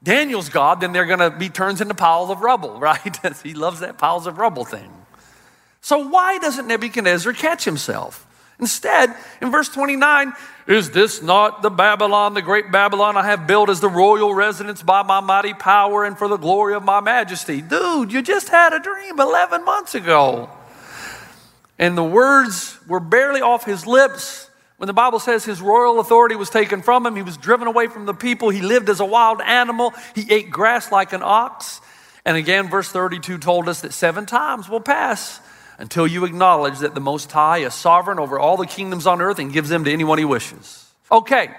Daniel's 0.00 0.48
God, 0.48 0.80
then 0.80 0.92
they're 0.92 1.06
going 1.06 1.18
to 1.18 1.30
be 1.30 1.48
turned 1.48 1.80
into 1.80 1.94
piles 1.94 2.30
of 2.30 2.40
rubble, 2.40 2.78
right? 2.80 3.18
he 3.42 3.54
loves 3.54 3.80
that 3.80 3.98
piles 3.98 4.28
of 4.28 4.38
rubble 4.38 4.64
thing. 4.64 4.92
So 5.80 6.08
why 6.08 6.38
doesn't 6.38 6.68
Nebuchadnezzar 6.68 7.32
catch 7.32 7.64
himself? 7.64 8.24
Instead, 8.60 9.14
in 9.40 9.50
verse 9.52 9.68
29, 9.68 10.32
is 10.66 10.90
this 10.90 11.22
not 11.22 11.62
the 11.62 11.70
Babylon, 11.70 12.34
the 12.34 12.42
great 12.42 12.72
Babylon 12.72 13.16
I 13.16 13.24
have 13.24 13.46
built 13.46 13.70
as 13.70 13.80
the 13.80 13.88
royal 13.88 14.34
residence 14.34 14.82
by 14.82 15.02
my 15.02 15.20
mighty 15.20 15.54
power 15.54 16.04
and 16.04 16.18
for 16.18 16.26
the 16.26 16.36
glory 16.36 16.74
of 16.74 16.82
my 16.82 17.00
majesty? 17.00 17.62
Dude, 17.62 18.12
you 18.12 18.20
just 18.20 18.48
had 18.48 18.72
a 18.72 18.80
dream 18.80 19.20
11 19.20 19.64
months 19.64 19.94
ago. 19.94 20.50
And 21.78 21.96
the 21.96 22.04
words 22.04 22.76
were 22.88 23.00
barely 23.00 23.40
off 23.40 23.64
his 23.64 23.86
lips 23.86 24.50
when 24.78 24.88
the 24.88 24.92
Bible 24.92 25.20
says 25.20 25.44
his 25.44 25.60
royal 25.60 26.00
authority 26.00 26.34
was 26.34 26.50
taken 26.50 26.82
from 26.82 27.06
him. 27.06 27.14
He 27.14 27.22
was 27.22 27.36
driven 27.36 27.68
away 27.68 27.86
from 27.86 28.06
the 28.06 28.14
people. 28.14 28.50
He 28.50 28.60
lived 28.60 28.88
as 28.88 28.98
a 28.98 29.04
wild 29.04 29.40
animal. 29.40 29.94
He 30.16 30.26
ate 30.30 30.50
grass 30.50 30.90
like 30.90 31.12
an 31.12 31.22
ox. 31.22 31.80
And 32.24 32.36
again, 32.36 32.68
verse 32.68 32.88
32 32.88 33.38
told 33.38 33.68
us 33.68 33.80
that 33.82 33.92
seven 33.92 34.26
times 34.26 34.68
will 34.68 34.80
pass 34.80 35.40
until 35.78 36.06
you 36.06 36.24
acknowledge 36.24 36.80
that 36.80 36.94
the 36.94 37.00
Most 37.00 37.30
High 37.30 37.58
is 37.58 37.72
sovereign 37.72 38.18
over 38.18 38.38
all 38.38 38.56
the 38.56 38.66
kingdoms 38.66 39.06
on 39.06 39.22
earth 39.22 39.38
and 39.38 39.52
gives 39.52 39.68
them 39.68 39.84
to 39.84 39.92
anyone 39.92 40.18
he 40.18 40.24
wishes. 40.24 40.92
Okay, 41.10 41.50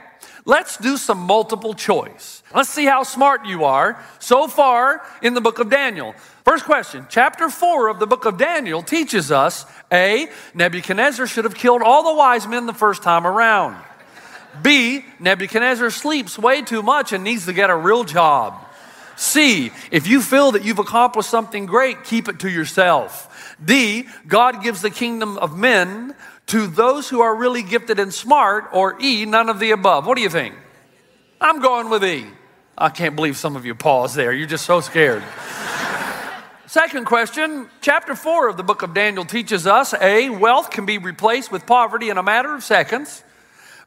let's 0.46 0.78
do 0.78 0.98
some 0.98 1.18
multiple 1.20 1.74
choice. 1.74 2.44
Let's 2.54 2.70
see 2.70 2.86
how 2.86 3.04
smart 3.04 3.46
you 3.46 3.64
are 3.64 4.04
so 4.20 4.48
far 4.48 5.02
in 5.22 5.34
the 5.34 5.42
book 5.42 5.60
of 5.60 5.70
Daniel. 5.70 6.14
First 6.44 6.66
question 6.66 7.08
Chapter 7.10 7.50
4 7.50 7.88
of 7.88 8.00
the 8.00 8.08
book 8.08 8.26
of 8.26 8.38
Daniel 8.38 8.84
teaches 8.84 9.32
us 9.32 9.66
A, 9.92 10.28
Nebuchadnezzar 10.54 11.26
should 11.26 11.46
have 11.46 11.56
killed 11.56 11.82
all 11.82 12.04
the 12.04 12.18
wise 12.18 12.46
men 12.46 12.66
the 12.66 12.74
first 12.74 13.02
time 13.02 13.26
around. 13.26 13.82
B, 14.62 15.06
Nebuchadnezzar 15.20 15.90
sleeps 15.92 16.38
way 16.38 16.62
too 16.62 16.84
much 16.84 17.14
and 17.14 17.24
needs 17.24 17.46
to 17.46 17.54
get 17.54 17.70
a 17.70 17.76
real 17.76 18.04
job. 18.04 18.66
C, 19.16 19.72
if 19.92 20.08
you 20.08 20.22
feel 20.22 20.54
that 20.54 20.64
you've 20.64 20.80
accomplished 20.80 21.30
something 21.30 21.66
great, 21.66 22.04
keep 22.04 22.30
it 22.30 22.40
to 22.40 22.50
yourself. 22.50 23.29
D, 23.64 24.08
God 24.28 24.64
gives 24.64 24.82
the 24.82 24.90
kingdom 24.90 25.38
of 25.38 25.58
men 25.58 26.16
to 26.48 26.68
those 26.68 27.10
who 27.10 27.22
are 27.22 27.36
really 27.36 27.64
gifted 27.64 28.00
and 28.00 28.14
smart. 28.14 28.70
Or 28.74 29.00
E, 29.02 29.26
none 29.26 29.50
of 29.50 29.60
the 29.60 29.72
above. 29.72 30.06
What 30.06 30.16
do 30.16 30.22
you 30.22 30.30
think? 30.30 30.56
I'm 31.42 31.62
going 31.62 31.90
with 31.90 32.04
E. 32.04 32.26
I 32.78 32.90
can't 32.90 33.16
believe 33.16 33.38
some 33.38 33.56
of 33.56 33.66
you 33.66 33.76
paused 33.76 34.16
there. 34.16 34.32
You're 34.32 34.48
just 34.48 34.66
so 34.66 34.82
scared. 34.82 35.24
Second 36.68 37.06
question, 37.06 37.68
chapter 37.82 38.16
4 38.16 38.50
of 38.50 38.58
the 38.58 38.64
book 38.64 38.84
of 38.84 38.94
Daniel 38.94 39.26
teaches 39.26 39.66
us 39.66 39.94
A, 39.96 40.30
wealth 40.30 40.70
can 40.70 40.86
be 40.86 41.00
replaced 41.00 41.52
with 41.52 41.66
poverty 41.66 42.10
in 42.10 42.18
a 42.20 42.24
matter 42.24 42.54
of 42.54 42.64
seconds. 42.64 43.24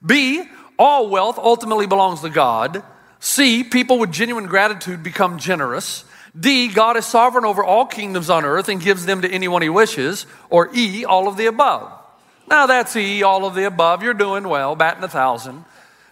B, 0.04 0.42
all 0.78 1.08
wealth 1.08 1.38
ultimately 1.38 1.86
belongs 1.86 2.22
to 2.22 2.28
God. 2.28 2.82
C, 3.20 3.62
people 3.62 4.00
with 4.00 4.10
genuine 4.10 4.46
gratitude 4.46 5.04
become 5.04 5.38
generous. 5.38 6.04
D, 6.38 6.68
God 6.68 6.96
is 6.96 7.06
sovereign 7.06 7.44
over 7.44 7.62
all 7.62 7.84
kingdoms 7.84 8.30
on 8.30 8.44
earth 8.44 8.68
and 8.68 8.80
gives 8.80 9.04
them 9.04 9.22
to 9.22 9.30
anyone 9.30 9.62
he 9.62 9.68
wishes. 9.68 10.26
Or 10.48 10.70
E, 10.74 11.04
all 11.04 11.28
of 11.28 11.36
the 11.36 11.46
above. 11.46 11.92
Now 12.48 12.66
that's 12.66 12.96
E, 12.96 13.22
all 13.22 13.44
of 13.44 13.54
the 13.54 13.66
above. 13.66 14.02
You're 14.02 14.14
doing 14.14 14.48
well, 14.48 14.74
batting 14.74 15.04
a 15.04 15.08
thousand. 15.08 15.64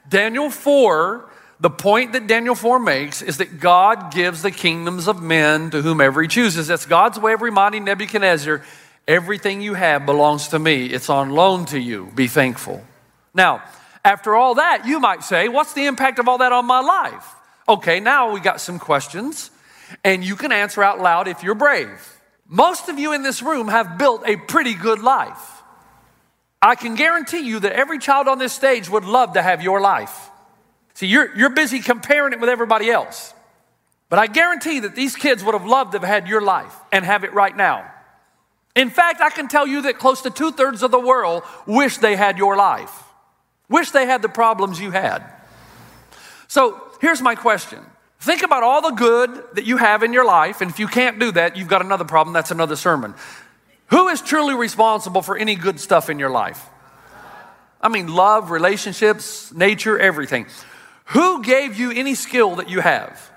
Daniel 0.09 0.51
4, 0.51 1.29
the 1.61 1.71
point 1.71 2.13
that 2.13 2.27
Daniel 2.27 2.55
4 2.55 2.79
makes 2.79 3.23
is 3.23 3.39
that 3.39 3.61
God 3.61 4.13
gives 4.13 4.43
the 4.43 4.51
kingdoms 4.51 5.09
of 5.09 5.23
men 5.23 5.71
to 5.71 5.83
whomever 5.83 6.23
he 6.23 6.29
chooses. 6.29 6.69
That's 6.69 6.87
God's 6.87 7.19
way 7.19 7.33
of 7.33 7.43
reminding 7.43 7.85
Nebuchadnezzar 7.85 8.63
everything 9.07 9.61
you 9.61 9.75
have 9.75 10.07
belongs 10.07 10.49
to 10.49 10.59
me, 10.59 10.87
it's 10.87 11.11
on 11.11 11.31
loan 11.31 11.65
to 11.67 11.79
you. 11.79 12.11
Be 12.15 12.29
thankful. 12.29 12.83
Now, 13.35 13.63
after 14.05 14.35
all 14.35 14.55
that, 14.55 14.87
you 14.87 15.01
might 15.01 15.23
say, 15.23 15.49
What's 15.49 15.75
the 15.75 15.87
impact 15.87 16.19
of 16.19 16.29
all 16.29 16.39
that 16.39 16.53
on 16.53 16.65
my 16.65 16.81
life? 16.81 17.35
Okay, 17.69 18.01
now 18.01 18.33
we 18.33 18.41
got 18.41 18.61
some 18.61 18.79
questions, 18.79 19.51
and 20.05 20.25
you 20.25 20.37
can 20.37 20.53
answer 20.53 20.83
out 20.83 21.01
loud 21.01 21.29
if 21.29 21.43
you're 21.43 21.55
brave. 21.55 22.21
Most 22.47 22.89
of 22.89 22.99
you 22.99 23.13
in 23.13 23.23
this 23.23 23.43
room 23.43 23.69
have 23.69 23.99
built 23.99 24.23
a 24.27 24.37
pretty 24.37 24.75
good 24.75 25.01
life. 25.01 25.63
I 26.63 26.75
can 26.75 26.95
guarantee 26.95 27.41
you 27.41 27.61
that 27.61 27.73
every 27.73 27.99
child 27.99 28.29
on 28.29 28.39
this 28.39 28.53
stage 28.53 28.89
would 28.89 29.05
love 29.05 29.35
to 29.35 29.43
have 29.43 29.63
your 29.63 29.81
life. 29.81 30.31
See, 30.95 31.07
you're, 31.07 31.35
you're 31.37 31.51
busy 31.51 31.81
comparing 31.81 32.33
it 32.33 32.41
with 32.41 32.51
everybody 32.51 32.91
else. 32.91 33.33
But 34.11 34.19
I 34.19 34.27
guarantee 34.27 34.81
that 34.81 34.97
these 34.97 35.17
kids 35.17 35.43
would 35.45 35.55
have 35.55 35.65
loved 35.65 35.93
to 35.93 35.99
have 35.99 36.07
had 36.07 36.29
your 36.29 36.43
life 36.43 36.75
and 36.93 37.05
have 37.05 37.25
it 37.25 37.33
right 37.33 37.57
now. 37.57 37.91
In 38.75 38.91
fact, 38.91 39.21
I 39.21 39.31
can 39.31 39.49
tell 39.49 39.67
you 39.67 39.83
that 39.83 39.99
close 39.99 40.23
to 40.23 40.31
two 40.31 40.53
thirds 40.53 40.83
of 40.83 40.91
the 40.91 41.01
world 41.01 41.45
wish 41.67 41.99
they 41.99 42.17
had 42.17 42.37
your 42.37 42.57
life, 42.57 43.05
wish 43.69 43.91
they 43.91 44.07
had 44.07 44.21
the 44.21 44.29
problems 44.29 44.81
you 44.81 44.91
had. 44.91 45.25
So 46.49 46.81
here's 47.01 47.23
my 47.23 47.37
question 47.37 47.79
Think 48.21 48.43
about 48.43 48.63
all 48.63 48.83
the 48.83 48.91
good 48.91 49.31
that 49.55 49.65
you 49.65 49.79
have 49.79 50.03
in 50.03 50.13
your 50.13 50.27
life, 50.27 50.61
and 50.61 50.71
if 50.71 50.79
you 50.79 50.87
can't 50.87 51.19
do 51.19 51.33
that, 51.33 51.57
you've 51.57 51.69
got 51.69 51.83
another 51.83 52.05
problem. 52.05 52.35
That's 52.35 52.51
another 52.51 52.77
sermon. 52.77 53.15
Who 53.87 54.09
is 54.09 54.21
truly 54.21 54.55
responsible 54.55 55.23
for 55.23 55.37
any 55.37 55.55
good 55.57 55.81
stuff 55.81 56.11
in 56.11 56.19
your 56.19 56.31
life? 56.31 56.65
I 57.81 57.89
mean, 57.89 58.09
love, 58.09 58.51
relationships, 58.51 59.53
nature, 59.55 59.99
everything. 59.99 60.47
Who 61.07 61.43
gave 61.43 61.79
you 61.79 61.91
any 61.91 62.15
skill 62.15 62.57
that 62.57 62.69
you 62.69 62.81
have? 62.81 63.31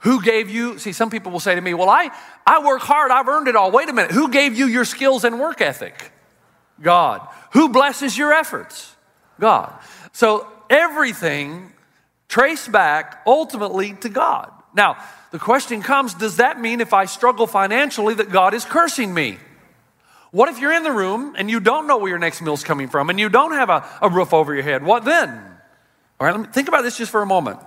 Who 0.00 0.20
gave 0.20 0.50
you, 0.50 0.78
see, 0.78 0.92
some 0.92 1.08
people 1.08 1.32
will 1.32 1.40
say 1.40 1.54
to 1.54 1.60
me, 1.60 1.72
Well, 1.72 1.88
I, 1.88 2.10
I 2.46 2.62
work 2.62 2.82
hard, 2.82 3.10
I've 3.10 3.26
earned 3.26 3.48
it 3.48 3.56
all. 3.56 3.70
Wait 3.70 3.88
a 3.88 3.92
minute, 3.94 4.10
who 4.10 4.28
gave 4.28 4.54
you 4.56 4.66
your 4.66 4.84
skills 4.84 5.24
and 5.24 5.40
work 5.40 5.62
ethic? 5.62 6.12
God. 6.82 7.26
Who 7.52 7.70
blesses 7.70 8.18
your 8.18 8.34
efforts? 8.34 8.94
God. 9.40 9.72
So 10.12 10.46
everything 10.68 11.72
traced 12.28 12.70
back 12.72 13.22
ultimately 13.26 13.94
to 14.00 14.08
God. 14.08 14.50
Now, 14.74 14.96
the 15.30 15.38
question 15.38 15.82
comes 15.82 16.14
Does 16.14 16.36
that 16.36 16.60
mean 16.60 16.80
if 16.80 16.92
I 16.92 17.06
struggle 17.06 17.46
financially 17.46 18.14
that 18.14 18.30
God 18.30 18.54
is 18.54 18.64
cursing 18.64 19.12
me? 19.12 19.38
What 20.30 20.48
if 20.48 20.58
you're 20.58 20.72
in 20.72 20.82
the 20.82 20.92
room 20.92 21.34
and 21.38 21.48
you 21.48 21.60
don't 21.60 21.86
know 21.86 21.98
where 21.98 22.08
your 22.08 22.18
next 22.18 22.42
meal's 22.42 22.64
coming 22.64 22.88
from 22.88 23.08
and 23.08 23.20
you 23.20 23.28
don't 23.28 23.52
have 23.52 23.70
a, 23.70 23.88
a 24.02 24.10
roof 24.10 24.34
over 24.34 24.52
your 24.52 24.64
head? 24.64 24.84
What 24.84 25.04
then? 25.04 25.30
All 26.18 26.26
right, 26.26 26.32
let 26.32 26.40
me 26.40 26.52
think 26.52 26.68
about 26.68 26.82
this 26.82 26.98
just 26.98 27.12
for 27.12 27.22
a 27.22 27.26
moment. 27.26 27.60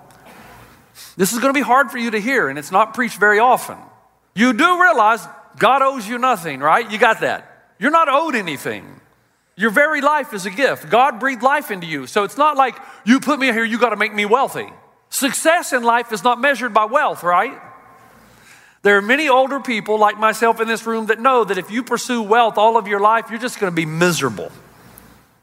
This 1.15 1.31
is 1.31 1.39
going 1.39 1.53
to 1.53 1.57
be 1.57 1.63
hard 1.63 1.91
for 1.91 1.97
you 1.97 2.11
to 2.11 2.19
hear, 2.19 2.49
and 2.49 2.59
it's 2.59 2.71
not 2.71 2.93
preached 2.93 3.19
very 3.19 3.39
often. 3.39 3.77
You 4.35 4.53
do 4.53 4.81
realize 4.81 5.25
God 5.57 5.81
owes 5.81 6.07
you 6.07 6.17
nothing, 6.17 6.59
right? 6.59 6.89
You 6.89 6.97
got 6.97 7.21
that. 7.21 7.73
You're 7.79 7.91
not 7.91 8.09
owed 8.09 8.35
anything. 8.35 8.99
Your 9.57 9.71
very 9.71 10.01
life 10.01 10.33
is 10.33 10.45
a 10.45 10.51
gift. 10.51 10.87
God 10.89 11.19
breathed 11.19 11.41
life 11.41 11.71
into 11.71 11.87
you. 11.87 12.05
So 12.05 12.23
it's 12.23 12.37
not 12.37 12.55
like 12.55 12.77
you 13.05 13.19
put 13.19 13.39
me 13.39 13.47
here, 13.47 13.65
you 13.65 13.79
got 13.79 13.89
to 13.89 13.95
make 13.95 14.13
me 14.13 14.23
wealthy. 14.23 14.69
Success 15.09 15.73
in 15.73 15.83
life 15.83 16.13
is 16.13 16.23
not 16.23 16.39
measured 16.39 16.75
by 16.75 16.85
wealth, 16.85 17.23
right? 17.23 17.59
There 18.83 18.97
are 18.97 19.01
many 19.01 19.27
older 19.27 19.59
people 19.59 19.97
like 19.97 20.19
myself 20.19 20.61
in 20.61 20.67
this 20.67 20.85
room 20.85 21.07
that 21.07 21.19
know 21.19 21.43
that 21.43 21.57
if 21.57 21.71
you 21.71 21.83
pursue 21.83 22.21
wealth 22.21 22.57
all 22.57 22.77
of 22.77 22.87
your 22.87 22.99
life, 22.99 23.31
you're 23.31 23.39
just 23.39 23.59
going 23.59 23.71
to 23.71 23.75
be 23.75 23.85
miserable 23.85 24.51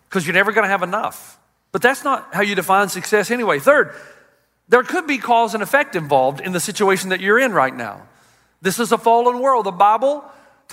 because 0.08 0.24
you're 0.24 0.34
never 0.34 0.52
going 0.52 0.64
to 0.64 0.70
have 0.70 0.84
enough. 0.84 1.36
But 1.72 1.82
that's 1.82 2.04
not 2.04 2.32
how 2.32 2.42
you 2.42 2.54
define 2.54 2.88
success 2.88 3.32
anyway. 3.32 3.58
Third, 3.58 3.96
there 4.68 4.84
could 4.84 5.08
be 5.08 5.18
cause 5.18 5.54
and 5.54 5.62
effect 5.62 5.96
involved 5.96 6.40
in 6.40 6.52
the 6.52 6.60
situation 6.60 7.08
that 7.08 7.20
you're 7.20 7.38
in 7.38 7.52
right 7.52 7.74
now. 7.74 8.02
This 8.62 8.78
is 8.78 8.92
a 8.92 8.98
fallen 8.98 9.40
world. 9.40 9.66
The 9.66 9.72
Bible 9.72 10.24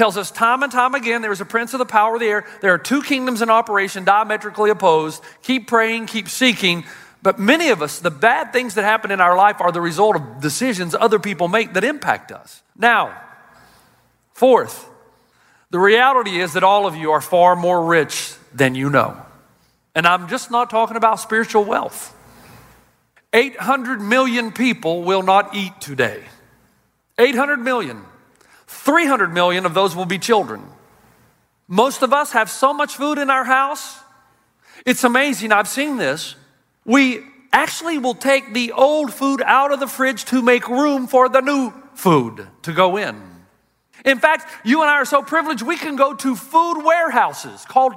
tells 0.02 0.18
us 0.18 0.32
time 0.32 0.64
and 0.64 0.72
time 0.72 0.96
again 0.96 1.22
there 1.22 1.32
is 1.32 1.42
a 1.42 1.46
prince 1.46 1.76
of 1.76 1.78
the 1.78 1.86
power 1.86 2.16
of 2.16 2.22
the 2.22 2.26
air. 2.26 2.44
There 2.62 2.74
are 2.74 2.80
two 2.80 3.04
kingdoms 3.04 3.44
in 3.44 3.52
operation, 3.52 4.04
diametrically 4.04 4.72
opposed. 4.72 5.22
Keep 5.44 5.68
praying, 5.68 6.08
keep 6.08 6.28
seeking. 6.28 6.86
But 7.22 7.38
many 7.38 7.70
of 7.70 7.84
us, 7.84 8.00
the 8.00 8.10
bad 8.10 8.52
things 8.52 8.74
that 8.74 8.84
happen 8.84 9.12
in 9.12 9.22
our 9.22 9.38
life 9.38 9.62
are 9.62 9.72
the 9.72 9.80
result 9.80 10.16
of 10.16 10.42
decisions 10.42 10.96
other 10.96 11.20
people 11.20 11.48
make 11.48 11.74
that 11.74 11.84
impact 11.84 12.32
us. 12.32 12.64
Now, 12.76 13.16
fourth, 14.34 14.90
the 15.70 15.78
reality 15.78 16.40
is 16.40 16.54
that 16.54 16.64
all 16.64 16.88
of 16.88 16.96
you 16.96 17.12
are 17.12 17.22
far 17.22 17.56
more 17.56 17.86
rich 17.86 18.34
than 18.56 18.74
you 18.74 18.90
know. 18.90 19.24
And 19.94 20.08
I'm 20.08 20.28
just 20.30 20.50
not 20.50 20.72
talking 20.72 20.98
about 20.98 21.20
spiritual 21.20 21.64
wealth. 21.64 22.18
800 23.34 24.02
million 24.02 24.52
people 24.52 25.04
will 25.04 25.22
not 25.22 25.54
eat 25.54 25.80
today. 25.80 26.24
800 27.20 27.58
million. 27.58 28.04
300 28.72 29.34
million 29.34 29.66
of 29.66 29.74
those 29.74 29.96
will 29.96 30.06
be 30.06 30.18
children. 30.18 30.64
Most 31.68 32.02
of 32.02 32.14
us 32.14 32.32
have 32.32 32.50
so 32.50 32.74
much 32.74 32.96
food 32.96 33.18
in 33.18 33.30
our 33.30 33.44
house. 33.44 34.00
It's 34.86 35.04
amazing. 35.04 35.52
I've 35.52 35.68
seen 35.68 35.98
this. 35.98 36.36
We 36.86 37.20
actually 37.54 37.98
will 37.98 38.16
take 38.16 38.54
the 38.54 38.72
old 38.72 39.14
food 39.14 39.42
out 39.46 39.72
of 39.72 39.80
the 39.80 39.88
fridge 39.88 40.26
to 40.26 40.42
make 40.42 40.68
room 40.68 41.06
for 41.08 41.30
the 41.30 41.42
new 41.42 41.74
food 41.94 42.48
to 42.64 42.74
go 42.74 42.98
in. 42.98 43.22
In 44.06 44.20
fact, 44.20 44.50
you 44.66 44.82
and 44.82 44.90
I 44.90 44.96
are 44.96 45.06
so 45.06 45.22
privileged, 45.22 45.62
we 45.62 45.78
can 45.78 45.96
go 45.96 46.14
to 46.16 46.36
food 46.36 46.82
warehouses 46.82 47.66
called 47.66 47.94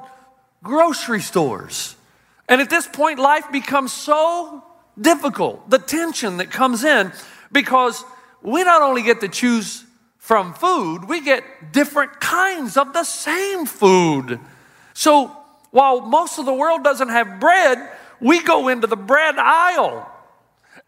grocery 0.62 1.21
stores. 1.21 1.97
And 2.49 2.61
at 2.61 2.69
this 2.69 2.87
point, 2.87 3.19
life 3.19 3.50
becomes 3.50 3.93
so 3.93 4.62
difficult, 5.00 5.71
the 5.71 5.78
tension 5.78 6.38
that 6.38 6.50
comes 6.50 6.85
in, 6.85 7.12
because 7.52 8.04
we 8.43 8.64
not 8.64 8.83
only 8.83 9.02
get 9.02 9.21
to 9.21 9.28
choose 9.28 9.83
from 10.25 10.54
food, 10.54 11.04
we 11.07 11.21
get 11.21 11.45
different 11.71 12.19
kinds 12.19 12.78
of 12.78 12.95
the 12.95 13.04
same 13.04 13.66
food. 13.66 14.40
So 14.95 15.26
while 15.71 16.00
most 16.00 16.38
of 16.38 16.47
the 16.47 16.54
world 16.54 16.83
doesn't 16.83 17.11
have 17.11 17.40
bread, 17.40 17.90
we 18.21 18.43
go 18.43 18.69
into 18.69 18.87
the 18.87 18.97
bread 18.97 19.35
aisle 19.37 20.11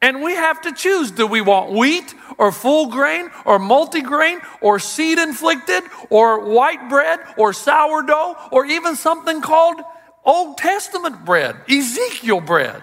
and 0.00 0.22
we 0.22 0.32
have 0.32 0.62
to 0.62 0.72
choose 0.72 1.10
do 1.10 1.26
we 1.26 1.42
want 1.42 1.70
wheat 1.70 2.14
or 2.38 2.50
full 2.50 2.86
grain 2.86 3.30
or 3.44 3.58
multigrain 3.58 4.42
or 4.62 4.78
seed 4.78 5.18
inflicted 5.18 5.84
or 6.08 6.48
white 6.48 6.88
bread 6.88 7.20
or 7.36 7.52
sourdough 7.52 8.36
or 8.50 8.64
even 8.64 8.96
something 8.96 9.42
called 9.42 9.82
Old 10.24 10.56
Testament 10.56 11.26
bread, 11.26 11.56
Ezekiel 11.68 12.40
bread. 12.40 12.82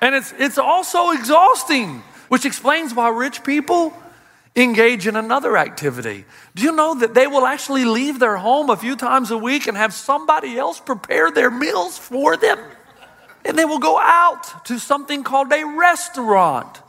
And 0.00 0.14
it's, 0.14 0.32
it's 0.38 0.56
also 0.56 1.10
exhausting, 1.10 2.04
which 2.28 2.44
explains 2.44 2.94
why 2.94 3.08
rich 3.08 3.42
people 3.42 3.92
engage 4.56 5.06
in 5.06 5.16
another 5.16 5.56
activity. 5.56 6.24
Do 6.54 6.62
you 6.62 6.72
know 6.72 6.94
that 6.96 7.14
they 7.14 7.26
will 7.26 7.46
actually 7.46 7.84
leave 7.84 8.18
their 8.18 8.36
home 8.36 8.68
a 8.70 8.76
few 8.76 8.96
times 8.96 9.30
a 9.30 9.38
week 9.38 9.66
and 9.66 9.76
have 9.76 9.94
somebody 9.94 10.58
else 10.58 10.80
prepare 10.80 11.30
their 11.30 11.50
meals 11.50 11.96
for 11.98 12.36
them? 12.36 12.58
And 13.44 13.58
they 13.58 13.64
will 13.64 13.78
go 13.78 13.98
out 13.98 14.66
to 14.66 14.78
something 14.78 15.22
called 15.22 15.52
a 15.52 15.64
restaurant. 15.64 16.82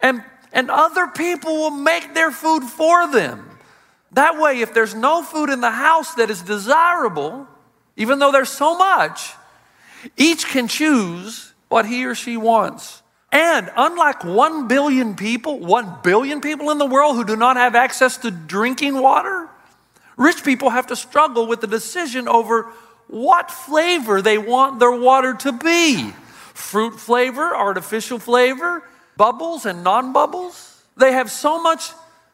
And 0.00 0.22
and 0.52 0.70
other 0.70 1.08
people 1.08 1.56
will 1.56 1.70
make 1.70 2.14
their 2.14 2.30
food 2.30 2.64
for 2.64 3.10
them. 3.10 3.58
That 4.12 4.38
way, 4.38 4.60
if 4.60 4.72
there's 4.72 4.94
no 4.94 5.22
food 5.22 5.50
in 5.50 5.60
the 5.60 5.70
house 5.70 6.14
that 6.14 6.30
is 6.30 6.42
desirable, 6.42 7.46
even 7.96 8.18
though 8.18 8.32
there's 8.32 8.48
so 8.48 8.76
much, 8.76 9.32
each 10.16 10.46
can 10.46 10.68
choose 10.68 11.52
what 11.68 11.84
he 11.84 12.06
or 12.06 12.14
she 12.14 12.36
wants. 12.36 13.02
And 13.30 13.70
unlike 13.76 14.24
1 14.24 14.68
billion 14.68 15.14
people, 15.14 15.58
1 15.58 15.98
billion 16.02 16.40
people 16.40 16.70
in 16.70 16.78
the 16.78 16.86
world 16.86 17.16
who 17.16 17.24
do 17.24 17.36
not 17.36 17.56
have 17.56 17.74
access 17.74 18.16
to 18.18 18.30
drinking 18.30 19.00
water, 19.00 19.48
rich 20.16 20.42
people 20.44 20.70
have 20.70 20.86
to 20.88 20.96
struggle 20.96 21.46
with 21.46 21.60
the 21.60 21.66
decision 21.66 22.26
over 22.26 22.62
what 23.08 23.50
flavor 23.50 24.22
they 24.22 24.38
want 24.38 24.78
their 24.78 24.92
water 24.92 25.34
to 25.34 25.52
be 25.52 26.12
fruit 26.54 26.98
flavor, 26.98 27.54
artificial 27.54 28.18
flavor, 28.18 28.82
bubbles 29.16 29.64
and 29.66 29.84
non 29.84 30.12
bubbles. 30.12 30.82
They 30.96 31.12
have 31.12 31.30
so 31.30 31.62
much 31.62 31.92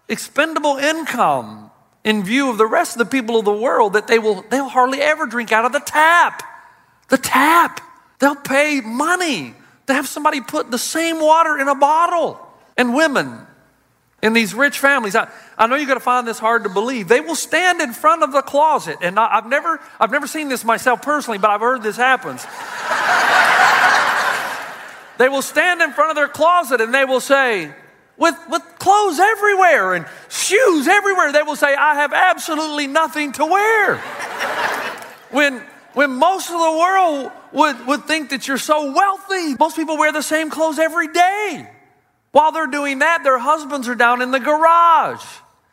expendable 0.09 0.77
income 0.77 1.71
in 2.05 2.25
view 2.25 2.51
of 2.51 2.59
the 2.59 2.67
rest 2.67 2.95
of 2.95 2.99
the 2.99 3.11
people 3.11 3.39
of 3.39 3.45
the 3.45 3.53
world 3.53 3.95
that 3.95 4.07
they 4.07 4.19
will 4.19 4.43
they'll 4.51 4.69
hardly 4.69 5.01
ever 5.01 5.27
drink 5.27 5.53
out 5.53 5.65
of 5.65 5.73
the 5.73 5.81
tap. 5.81 6.43
The 7.09 7.19
tap. 7.19 7.81
They'll 8.19 8.37
pay 8.37 8.81
money 8.81 9.55
to 9.87 9.95
have 9.95 10.09
somebody 10.09 10.41
put 10.41 10.71
the 10.71 10.79
same 10.79 11.21
water 11.21 11.59
in 11.59 11.69
a 11.69 11.75
bottle. 11.75 12.41
And 12.77 12.95
women 12.95 13.47
in 14.23 14.33
these 14.33 14.55
rich 14.55 14.79
families, 14.79 15.15
I, 15.15 15.29
I 15.59 15.67
know 15.67 15.77
you're 15.77 15.87
going 15.87 15.99
to 15.99 16.05
find 16.05 16.27
this 16.27 16.39
hard 16.39 16.65
to 16.65 16.71
believe. 16.71 17.09
They 17.09 17.21
will 17.21 17.35
stand 17.35 17.81
in 17.81 17.93
front 17.93 18.23
of 18.23 18.33
the 18.33 18.43
closet, 18.43 18.99
and 19.03 19.19
I, 19.19 19.37
I've 19.37 19.47
never 19.47 19.81
I've 20.01 20.11
never 20.11 20.27
seen 20.27 20.49
this 20.49 20.65
myself 20.65 21.03
personally, 21.03 21.39
but 21.39 21.51
I've 21.51 21.61
heard 21.61 21.83
this 21.83 21.97
happens. 21.97 22.45
they 25.19 25.29
will 25.29 25.43
stand 25.43 25.83
in 25.83 25.93
front 25.93 26.11
of 26.11 26.17
their 26.17 26.29
closet 26.29 26.81
and 26.81 26.93
they 26.93 27.05
will 27.05 27.21
say, 27.21 27.73
with, 28.17 28.37
with 28.49 28.63
clothes 28.79 29.19
everywhere 29.19 29.95
and 29.95 30.07
shoes 30.29 30.87
everywhere, 30.87 31.33
they 31.33 31.43
will 31.43 31.57
say, 31.57 31.75
I 31.75 31.97
have 31.97 32.13
absolutely 32.13 32.87
nothing 32.87 33.33
to 33.33 33.45
wear. 33.45 33.97
when, 35.31 35.63
when 35.95 36.11
most 36.13 36.51
of 36.51 36.59
the 36.59 36.79
world 36.79 37.33
would, 37.53 37.87
would 37.87 38.05
think 38.05 38.31
that 38.31 38.47
you're 38.47 38.59
so 38.59 38.93
wealthy, 38.93 39.55
most 39.55 39.77
people 39.77 39.97
wear 39.97 40.13
the 40.13 40.23
same 40.23 40.51
clothes 40.51 40.79
every 40.79 41.09
day. 41.09 41.71
While 42.33 42.53
they're 42.53 42.67
doing 42.67 42.99
that, 42.99 43.23
their 43.23 43.39
husbands 43.39 43.89
are 43.89 43.95
down 43.95 44.21
in 44.21 44.33
the 44.33 44.41
garage. 44.41 45.25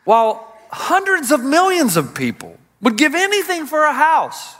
While 0.04 0.48
hundreds 0.70 1.30
of 1.32 1.42
millions 1.42 1.96
of 1.96 2.14
people 2.14 2.56
would 2.80 2.96
give 2.96 3.14
anything 3.14 3.66
for 3.66 3.82
a 3.82 3.92
house 3.92 4.54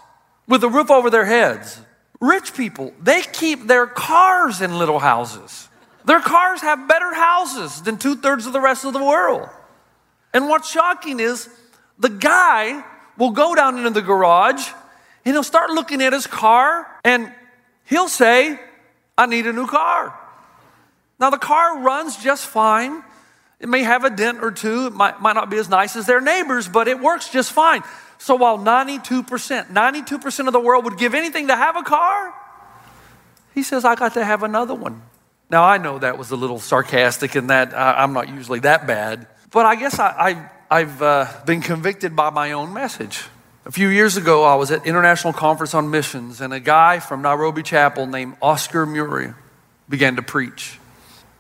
with 0.47 0.65
a 0.65 0.69
roof 0.69 0.91
over 0.91 1.11
their 1.11 1.25
heads. 1.25 1.81
Rich 2.21 2.55
people, 2.55 2.93
they 3.01 3.23
keep 3.23 3.67
their 3.67 3.87
cars 3.87 4.61
in 4.61 4.79
little 4.79 4.99
houses. 4.99 5.69
Their 6.05 6.21
cars 6.21 6.61
have 6.61 6.89
better 6.89 7.15
houses 7.15 7.83
than 7.83 7.97
two 7.97 8.17
thirds 8.17 8.47
of 8.47 8.53
the 8.53 8.61
rest 8.61 8.85
of 8.85 8.93
the 8.93 9.03
world. 9.03 9.49
And 10.35 10.49
what's 10.49 10.71
shocking 10.71 11.21
is 11.21 11.49
the 11.99 12.09
guy 12.09 12.85
will 13.17 13.31
go 13.31 13.55
down 13.55 13.79
into 13.79 13.91
the 13.91 14.03
garage 14.03 14.69
and 15.25 15.35
he'll 15.35 15.43
start 15.43 15.71
looking 15.71 16.03
at 16.03 16.13
his 16.13 16.27
car 16.27 16.87
and 17.05 17.33
he'll 17.85 18.09
say, 18.09 18.59
I 19.17 19.27
need 19.27 19.47
a 19.47 19.53
new 19.53 19.67
car. 19.67 20.19
Now, 21.21 21.31
the 21.31 21.39
car 21.39 21.79
runs 21.79 22.17
just 22.17 22.47
fine. 22.47 23.03
It 23.61 23.69
may 23.69 23.83
have 23.85 24.05
a 24.05 24.11
dent 24.11 24.43
or 24.43 24.51
two. 24.51 24.87
It 24.87 24.93
might, 24.93 25.21
might 25.21 25.35
not 25.35 25.51
be 25.51 25.59
as 25.59 25.69
nice 25.69 25.95
as 25.95 26.07
their 26.07 26.21
neighbors, 26.21 26.69
but 26.69 26.89
it 26.89 26.99
works 26.99 27.29
just 27.29 27.53
fine. 27.53 27.83
So 28.19 28.35
while 28.35 28.59
92%, 28.59 29.69
92% 29.69 30.47
of 30.47 30.53
the 30.53 30.61
world 30.61 30.85
would 30.85 30.99
give 30.99 31.15
anything 31.15 31.49
to 31.49 31.57
have 31.57 31.77
a 31.77 31.83
car, 31.83 32.35
he 33.55 33.63
says, 33.63 33.85
I 33.85 33.95
got 33.95 34.15
to 34.15 34.25
have 34.25 34.43
another 34.43 34.75
one. 34.75 35.03
Now, 35.51 35.65
I 35.65 35.79
know 35.79 35.99
that 35.99 36.19
was 36.19 36.31
a 36.31 36.37
little 36.37 36.59
sarcastic 36.59 37.35
and 37.35 37.51
that 37.51 37.75
I, 37.75 38.03
I'm 38.03 38.13
not 38.13 38.29
usually 38.29 38.61
that 38.61 38.87
bad, 38.87 39.27
but 39.51 39.67
I 39.67 39.77
guess 39.77 39.99
I, 39.99 40.49
I, 40.71 40.79
have 40.81 41.03
uh, 41.03 41.27
been 41.45 41.61
convicted 41.61 42.17
by 42.17 42.31
my 42.31 42.53
own 42.53 42.73
message. 42.73 43.23
A 43.65 43.71
few 43.71 43.87
years 43.87 44.17
ago, 44.17 44.43
I 44.43 44.57
was 44.57 44.73
at 44.73 44.87
International 44.87 45.33
Conference 45.33 45.73
on 45.73 45.89
Missions, 45.89 46.41
and 46.41 46.53
a 46.53 46.59
guy 46.59 46.99
from 46.99 47.23
Nairobi 47.23 47.63
Chapel 47.63 48.09
named 48.09 48.35
Oscar 48.43 48.85
Muriu 48.85 49.37
began 49.89 50.17
to 50.17 50.23
preach. 50.23 50.81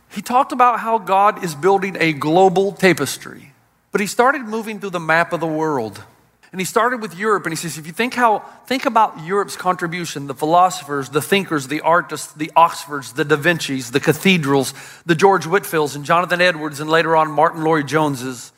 He 0.08 0.22
talked 0.22 0.52
about 0.52 0.78
how 0.78 0.98
God 0.98 1.42
is 1.42 1.56
building 1.56 1.96
a 1.98 2.12
global 2.12 2.70
tapestry, 2.70 3.52
but 3.90 4.00
he 4.00 4.06
started 4.06 4.42
moving 4.42 4.78
through 4.78 4.90
the 4.90 5.00
map 5.00 5.32
of 5.32 5.40
the 5.40 5.48
world. 5.48 6.00
And 6.52 6.60
he 6.60 6.64
started 6.64 7.02
with 7.02 7.16
Europe, 7.16 7.44
and 7.44 7.52
he 7.52 7.56
says, 7.56 7.76
if 7.76 7.88
you 7.88 7.92
think 7.92 8.14
how 8.14 8.44
think 8.66 8.86
about 8.86 9.24
Europe's 9.24 9.56
contribution, 9.56 10.28
the 10.28 10.34
philosophers, 10.34 11.08
the 11.08 11.22
thinkers, 11.22 11.66
the 11.66 11.80
artists, 11.80 12.32
the 12.34 12.52
Oxfords, 12.54 13.14
the 13.14 13.24
Da 13.24 13.34
Vinci's, 13.34 13.90
the 13.90 13.98
cathedrals, 14.00 14.74
the 15.06 15.16
George 15.16 15.46
Whitefields, 15.46 15.96
and 15.96 16.04
Jonathan 16.04 16.40
Edwards, 16.40 16.78
and 16.78 16.88
later 16.88 17.16
on 17.16 17.32
Martyn 17.32 17.64
Lloyd-Joneses. 17.64 18.52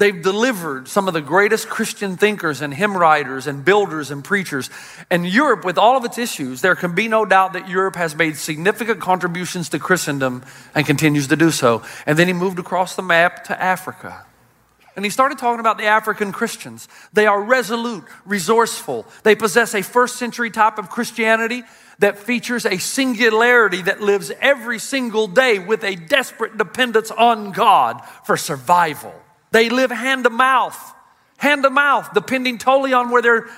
They've 0.00 0.22
delivered 0.22 0.88
some 0.88 1.08
of 1.08 1.12
the 1.12 1.20
greatest 1.20 1.68
Christian 1.68 2.16
thinkers 2.16 2.62
and 2.62 2.72
hymn 2.72 2.96
writers 2.96 3.46
and 3.46 3.62
builders 3.62 4.10
and 4.10 4.24
preachers. 4.24 4.70
And 5.10 5.26
Europe, 5.28 5.62
with 5.62 5.76
all 5.76 5.98
of 5.98 6.06
its 6.06 6.16
issues, 6.16 6.62
there 6.62 6.74
can 6.74 6.94
be 6.94 7.06
no 7.06 7.26
doubt 7.26 7.52
that 7.52 7.68
Europe 7.68 7.96
has 7.96 8.16
made 8.16 8.38
significant 8.38 9.02
contributions 9.02 9.68
to 9.68 9.78
Christendom 9.78 10.42
and 10.74 10.86
continues 10.86 11.26
to 11.26 11.36
do 11.36 11.50
so. 11.50 11.82
And 12.06 12.18
then 12.18 12.28
he 12.28 12.32
moved 12.32 12.58
across 12.58 12.96
the 12.96 13.02
map 13.02 13.44
to 13.44 13.62
Africa. 13.62 14.24
And 14.96 15.04
he 15.04 15.10
started 15.10 15.36
talking 15.36 15.60
about 15.60 15.76
the 15.76 15.84
African 15.84 16.32
Christians. 16.32 16.88
They 17.12 17.26
are 17.26 17.42
resolute, 17.42 18.04
resourceful. 18.24 19.06
They 19.22 19.34
possess 19.34 19.74
a 19.74 19.82
first 19.82 20.16
century 20.16 20.50
type 20.50 20.78
of 20.78 20.88
Christianity 20.88 21.62
that 21.98 22.16
features 22.16 22.64
a 22.64 22.78
singularity 22.78 23.82
that 23.82 24.00
lives 24.00 24.32
every 24.40 24.78
single 24.78 25.26
day 25.26 25.58
with 25.58 25.84
a 25.84 25.94
desperate 25.94 26.56
dependence 26.56 27.10
on 27.10 27.52
God 27.52 28.00
for 28.24 28.38
survival. 28.38 29.12
They 29.50 29.68
live 29.68 29.90
hand 29.90 30.24
to 30.24 30.30
mouth, 30.30 30.78
hand 31.36 31.64
to 31.64 31.70
mouth, 31.70 32.12
depending 32.14 32.58
totally 32.58 32.92
on 32.92 33.10
where 33.10 33.22
they're 33.22 33.48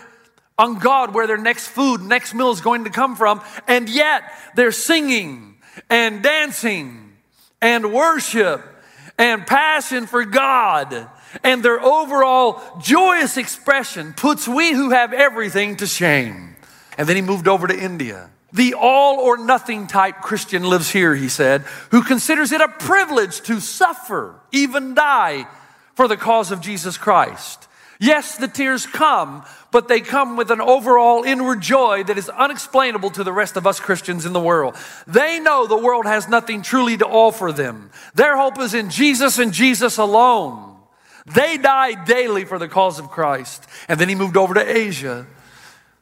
on 0.59 0.79
God, 0.79 1.15
where 1.15 1.27
their 1.27 1.39
next 1.39 1.69
food, 1.69 2.03
next 2.03 2.35
meal 2.35 2.51
is 2.51 2.61
going 2.61 2.85
to 2.85 2.91
come 2.91 3.17
from. 3.17 3.43
And 3.67 3.89
yet 3.89 4.23
they're 4.55 4.73
singing 4.73 5.57
and 5.89 6.23
dancing 6.23 7.13
and 7.61 7.93
worship 7.93 8.63
and 9.19 9.47
passion 9.47 10.07
for 10.07 10.25
God. 10.25 11.09
And 11.43 11.63
their 11.63 11.81
overall 11.81 12.61
joyous 12.81 13.37
expression 13.37 14.13
puts 14.13 14.47
we 14.47 14.73
who 14.73 14.91
have 14.91 15.13
everything 15.13 15.77
to 15.77 15.87
shame. 15.87 16.57
And 16.99 17.09
then 17.09 17.17
he 17.17 17.23
moved 17.23 17.49
over 17.49 17.67
to 17.67 17.79
India. 17.79 18.31
The 18.53 18.75
all 18.75 19.19
or 19.19 19.39
nothing 19.39 19.87
type 19.87 20.17
Christian 20.21 20.65
lives 20.65 20.91
here, 20.91 21.15
he 21.15 21.31
said, 21.31 21.63
who 21.91 22.03
considers 22.03 22.53
it 22.53 22.61
a 22.61 22.69
privilege 22.69 23.41
to 23.43 23.61
suffer, 23.61 24.39
even 24.53 24.95
die 24.95 25.47
for 25.95 26.09
the 26.09 26.17
cause 26.17 26.51
of 26.51 26.61
Jesus 26.61 26.97
Christ. 26.97 27.69
Yes, 28.03 28.37
the 28.37 28.49
tears 28.49 28.85
come, 28.85 29.45
but 29.71 29.87
they 29.87 30.01
come 30.01 30.37
with 30.37 30.51
an 30.51 30.61
overall 30.61 31.23
inward 31.23 31.61
joy 31.61 32.03
that 32.05 32.19
is 32.19 32.29
unexplainable 32.29 33.11
to 33.11 33.23
the 33.23 33.33
rest 33.33 33.57
of 33.57 33.65
us 33.65 33.79
Christians 33.79 34.27
in 34.27 34.33
the 34.33 34.41
world. 34.41 34.77
They 35.07 35.39
know 35.39 35.69
the 35.69 35.77
world 35.77 36.07
has 36.07 36.29
nothing 36.29 36.63
truly 36.63 36.97
to 36.97 37.07
offer 37.07 37.53
them. 37.53 37.91
Their 38.15 38.37
hope 38.37 38.59
is 38.59 38.75
in 38.75 38.91
Jesus 38.91 39.39
and 39.39 39.53
Jesus 39.53 39.99
alone. 39.99 40.77
They 41.27 41.57
died 41.59 42.05
daily 42.05 42.45
for 42.45 42.59
the 42.59 42.67
cause 42.67 42.99
of 42.99 43.09
Christ. 43.09 43.65
And 43.89 44.01
then 44.01 44.09
he 44.09 44.17
moved 44.17 44.37
over 44.37 44.55
to 44.55 44.77
Asia. 44.77 45.27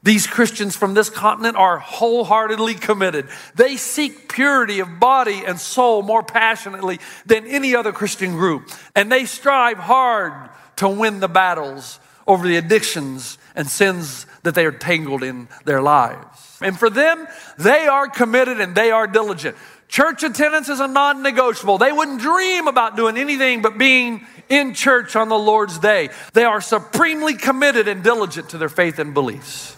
These 0.03 0.27
Christians 0.27 0.77
from 0.77 0.95
this 0.95 1.11
continent 1.11 1.57
are 1.57 1.79
wholeheartedly 1.79 2.75
committed. 2.75 3.29
They 3.55 3.77
seek 3.77 4.33
purity 4.33 4.81
of 4.81 4.99
body 4.99 5.43
and 5.47 5.61
soul 5.61 6.03
more 6.03 6.23
passionately 6.23 7.01
than 7.27 7.47
any 7.47 7.75
other 7.75 7.93
Christian 7.93 8.33
group. 8.33 8.71
And 8.97 9.13
they 9.13 9.27
strive 9.27 9.77
hard 9.77 10.51
to 10.77 10.89
win 10.89 11.21
the 11.21 11.29
battles 11.29 12.01
over 12.27 12.47
the 12.47 12.57
addictions 12.57 13.37
and 13.55 13.69
sins 13.69 14.25
that 14.43 14.55
they 14.55 14.65
are 14.65 14.73
tangled 14.73 15.23
in 15.23 15.49
their 15.67 15.83
lives. 15.83 16.59
And 16.63 16.79
for 16.79 16.89
them, 16.89 17.27
they 17.59 17.87
are 17.87 18.09
committed 18.09 18.61
and 18.61 18.75
they 18.75 18.91
are 18.91 19.07
diligent. 19.07 19.57
Church 19.89 20.23
attendance 20.23 20.69
is 20.69 20.81
a 20.81 20.87
non 20.87 21.23
negotiable. 21.23 21.77
They 21.77 21.93
wouldn't 21.93 22.21
dream 22.21 22.69
about 22.69 22.97
doing 22.97 23.19
anything 23.19 23.61
but 23.61 23.77
being 23.77 24.25
in 24.49 24.73
church 24.73 25.17
on 25.17 25.29
the 25.29 25.39
Lord's 25.39 25.79
day. 25.79 26.11
They 26.33 26.45
are 26.45 26.61
supremely 26.61 27.35
committed 27.35 27.89
and 27.89 28.03
diligent 28.03 28.51
to 28.51 28.59
their 28.59 28.69
faith 28.69 28.99
and 28.99 29.13
beliefs. 29.13 29.77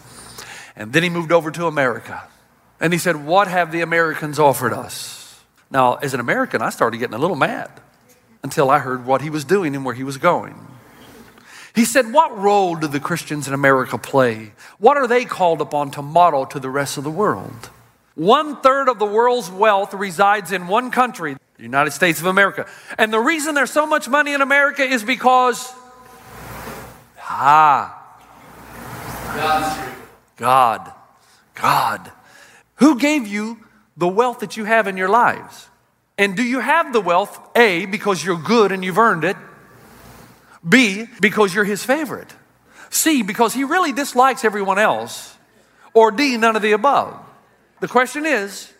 And 0.75 0.91
then 0.91 1.03
he 1.03 1.09
moved 1.09 1.31
over 1.31 1.51
to 1.51 1.67
America. 1.67 2.23
And 2.79 2.91
he 2.91 2.99
said, 2.99 3.25
What 3.25 3.47
have 3.47 3.71
the 3.71 3.81
Americans 3.81 4.39
offered 4.39 4.73
us? 4.73 5.41
Now, 5.69 5.95
as 5.95 6.13
an 6.13 6.19
American, 6.19 6.61
I 6.61 6.69
started 6.69 6.97
getting 6.97 7.15
a 7.15 7.19
little 7.19 7.35
mad 7.35 7.71
until 8.43 8.69
I 8.69 8.79
heard 8.79 9.05
what 9.05 9.21
he 9.21 9.29
was 9.29 9.45
doing 9.45 9.75
and 9.75 9.85
where 9.85 9.95
he 9.95 10.03
was 10.03 10.17
going. 10.17 10.67
He 11.73 11.85
said, 11.85 12.13
What 12.13 12.37
role 12.37 12.75
do 12.75 12.87
the 12.87 12.99
Christians 12.99 13.47
in 13.47 13.53
America 13.53 13.97
play? 13.97 14.53
What 14.77 14.97
are 14.97 15.07
they 15.07 15.25
called 15.25 15.61
upon 15.61 15.91
to 15.91 16.01
model 16.01 16.45
to 16.47 16.59
the 16.59 16.69
rest 16.69 16.97
of 16.97 17.03
the 17.03 17.11
world? 17.11 17.69
One 18.15 18.61
third 18.61 18.89
of 18.89 18.99
the 18.99 19.05
world's 19.05 19.49
wealth 19.49 19.93
resides 19.93 20.51
in 20.51 20.67
one 20.67 20.91
country, 20.91 21.35
the 21.57 21.63
United 21.63 21.91
States 21.91 22.19
of 22.19 22.27
America. 22.27 22.67
And 22.97 23.11
the 23.11 23.19
reason 23.19 23.55
there's 23.55 23.71
so 23.71 23.87
much 23.87 24.07
money 24.07 24.33
in 24.33 24.41
America 24.41 24.83
is 24.83 25.03
because, 25.03 25.73
ah, 27.21 27.99
God. 30.37 30.91
God. 31.55 32.11
Who 32.75 32.97
gave 32.97 33.27
you 33.27 33.59
the 33.97 34.07
wealth 34.07 34.39
that 34.39 34.57
you 34.57 34.65
have 34.65 34.87
in 34.87 34.97
your 34.97 35.09
lives? 35.09 35.67
And 36.17 36.35
do 36.35 36.43
you 36.43 36.59
have 36.59 36.93
the 36.93 37.01
wealth, 37.01 37.39
A, 37.55 37.85
because 37.85 38.23
you're 38.23 38.37
good 38.37 38.71
and 38.71 38.83
you've 38.83 38.97
earned 38.97 39.23
it? 39.23 39.37
B, 40.67 41.07
because 41.19 41.53
you're 41.53 41.63
his 41.63 41.83
favorite? 41.83 42.31
C, 42.89 43.23
because 43.23 43.53
he 43.53 43.63
really 43.63 43.91
dislikes 43.91 44.45
everyone 44.45 44.79
else? 44.79 45.35
Or 45.93 46.11
D, 46.11 46.37
none 46.37 46.55
of 46.55 46.61
the 46.61 46.71
above? 46.71 47.19
The 47.79 47.87
question 47.87 48.25
is, 48.25 48.71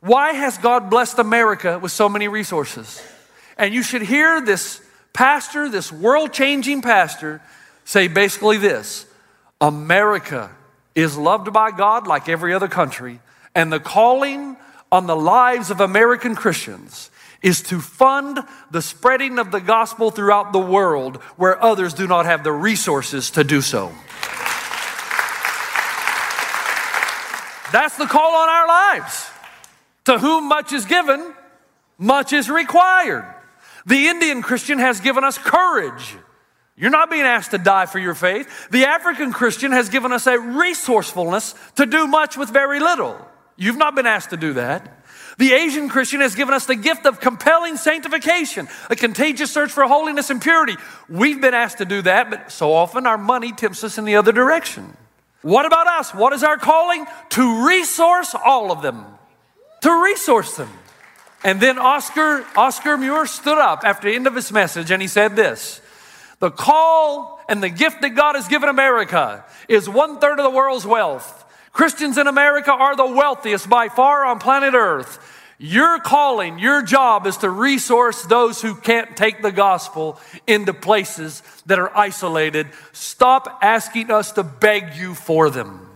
why 0.00 0.32
has 0.32 0.58
God 0.58 0.90
blessed 0.90 1.18
America 1.18 1.78
with 1.78 1.92
so 1.92 2.08
many 2.08 2.28
resources? 2.28 3.02
And 3.56 3.74
you 3.74 3.82
should 3.82 4.02
hear 4.02 4.40
this 4.40 4.80
pastor, 5.12 5.68
this 5.68 5.92
world 5.92 6.32
changing 6.32 6.82
pastor, 6.82 7.40
say 7.84 8.08
basically 8.08 8.56
this 8.56 9.06
America 9.60 10.50
is 11.00 11.16
loved 11.16 11.52
by 11.52 11.70
God 11.70 12.06
like 12.06 12.28
every 12.28 12.52
other 12.52 12.68
country, 12.68 13.20
and 13.54 13.72
the 13.72 13.80
calling 13.80 14.56
on 14.92 15.06
the 15.06 15.16
lives 15.16 15.70
of 15.70 15.80
American 15.80 16.34
Christians 16.34 17.10
is 17.42 17.62
to 17.62 17.80
fund 17.80 18.38
the 18.70 18.82
spreading 18.82 19.38
of 19.38 19.50
the 19.50 19.60
gospel 19.60 20.10
throughout 20.10 20.52
the 20.52 20.58
world 20.58 21.16
where 21.36 21.62
others 21.62 21.94
do 21.94 22.06
not 22.06 22.26
have 22.26 22.44
the 22.44 22.52
resources 22.52 23.30
to 23.30 23.44
do 23.44 23.60
so. 23.60 23.92
That's 27.72 27.96
the 27.96 28.06
call 28.06 28.34
on 28.34 28.48
our 28.48 28.68
lives. 28.68 29.30
To 30.06 30.18
whom 30.18 30.48
much 30.48 30.72
is 30.72 30.84
given, 30.86 31.34
much 31.98 32.32
is 32.32 32.50
required. 32.50 33.24
The 33.86 34.08
Indian 34.08 34.42
Christian 34.42 34.78
has 34.78 35.00
given 35.00 35.24
us 35.24 35.38
courage. 35.38 36.16
You're 36.80 36.90
not 36.90 37.10
being 37.10 37.26
asked 37.26 37.50
to 37.50 37.58
die 37.58 37.84
for 37.84 37.98
your 37.98 38.14
faith. 38.14 38.70
The 38.70 38.86
African 38.86 39.34
Christian 39.34 39.70
has 39.72 39.90
given 39.90 40.12
us 40.12 40.26
a 40.26 40.38
resourcefulness 40.38 41.54
to 41.76 41.84
do 41.84 42.06
much 42.06 42.38
with 42.38 42.48
very 42.48 42.80
little. 42.80 43.20
You've 43.56 43.76
not 43.76 43.94
been 43.94 44.06
asked 44.06 44.30
to 44.30 44.38
do 44.38 44.54
that. 44.54 44.96
The 45.36 45.52
Asian 45.52 45.90
Christian 45.90 46.22
has 46.22 46.34
given 46.34 46.54
us 46.54 46.64
the 46.64 46.74
gift 46.74 47.04
of 47.04 47.20
compelling 47.20 47.76
sanctification, 47.76 48.66
a 48.88 48.96
contagious 48.96 49.50
search 49.50 49.70
for 49.70 49.84
holiness 49.84 50.30
and 50.30 50.40
purity. 50.40 50.76
We've 51.06 51.40
been 51.40 51.52
asked 51.52 51.78
to 51.78 51.84
do 51.84 52.00
that, 52.02 52.30
but 52.30 52.50
so 52.50 52.72
often 52.72 53.06
our 53.06 53.18
money 53.18 53.52
tempts 53.52 53.84
us 53.84 53.98
in 53.98 54.06
the 54.06 54.16
other 54.16 54.32
direction. 54.32 54.96
What 55.42 55.66
about 55.66 55.86
us? 55.86 56.14
What 56.14 56.32
is 56.32 56.42
our 56.42 56.56
calling? 56.56 57.04
To 57.30 57.66
resource 57.66 58.34
all 58.34 58.72
of 58.72 58.80
them. 58.80 59.04
To 59.82 60.02
resource 60.02 60.56
them. 60.56 60.70
And 61.44 61.60
then 61.60 61.78
Oscar, 61.78 62.46
Oscar 62.56 62.96
Muriu 62.96 63.26
stood 63.26 63.58
up 63.58 63.82
after 63.84 64.08
the 64.08 64.16
end 64.16 64.26
of 64.26 64.34
his 64.34 64.50
message 64.50 64.90
and 64.90 65.02
he 65.02 65.08
said 65.08 65.36
this 65.36 65.82
The 66.40 66.50
call 66.50 67.40
and 67.48 67.62
the 67.62 67.68
gift 67.68 68.00
that 68.00 68.10
God 68.10 68.34
has 68.34 68.48
given 68.48 68.68
America 68.68 69.44
is 69.68 69.88
one 69.88 70.18
third 70.18 70.38
of 70.38 70.44
the 70.44 70.50
world's 70.50 70.86
wealth. 70.86 71.44
Christians 71.72 72.18
in 72.18 72.26
America 72.26 72.72
are 72.72 72.96
the 72.96 73.06
wealthiest 73.06 73.68
by 73.68 73.88
far 73.88 74.24
on 74.24 74.40
planet 74.40 74.74
Earth. 74.74 75.18
Your 75.58 76.00
calling, 76.00 76.58
your 76.58 76.80
job 76.82 77.26
is 77.26 77.36
to 77.38 77.50
resource 77.50 78.22
those 78.22 78.62
who 78.62 78.74
can't 78.74 79.14
take 79.14 79.42
the 79.42 79.52
gospel 79.52 80.18
into 80.46 80.72
places 80.72 81.42
that 81.66 81.78
are 81.78 81.94
isolated. 81.94 82.66
Stop 82.92 83.58
asking 83.60 84.10
us 84.10 84.32
to 84.32 84.42
beg 84.42 84.94
you 84.94 85.14
for 85.14 85.50
them. 85.50 85.86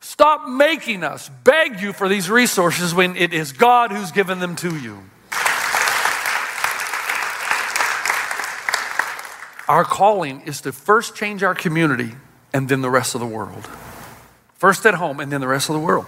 Stop 0.00 0.48
making 0.48 1.04
us 1.04 1.28
beg 1.44 1.80
you 1.80 1.92
for 1.92 2.08
these 2.08 2.30
resources 2.30 2.94
when 2.94 3.14
it 3.16 3.34
is 3.34 3.52
God 3.52 3.92
who's 3.92 4.10
given 4.10 4.40
them 4.40 4.56
to 4.56 4.74
you. 4.76 4.98
Our 9.68 9.84
calling 9.84 10.42
is 10.42 10.60
to 10.62 10.72
first 10.72 11.14
change 11.14 11.42
our 11.42 11.54
community 11.54 12.12
and 12.52 12.68
then 12.68 12.80
the 12.80 12.90
rest 12.90 13.14
of 13.14 13.20
the 13.20 13.26
world. 13.26 13.68
First 14.54 14.84
at 14.86 14.94
home 14.94 15.20
and 15.20 15.30
then 15.32 15.40
the 15.40 15.48
rest 15.48 15.68
of 15.68 15.74
the 15.74 15.80
world. 15.80 16.06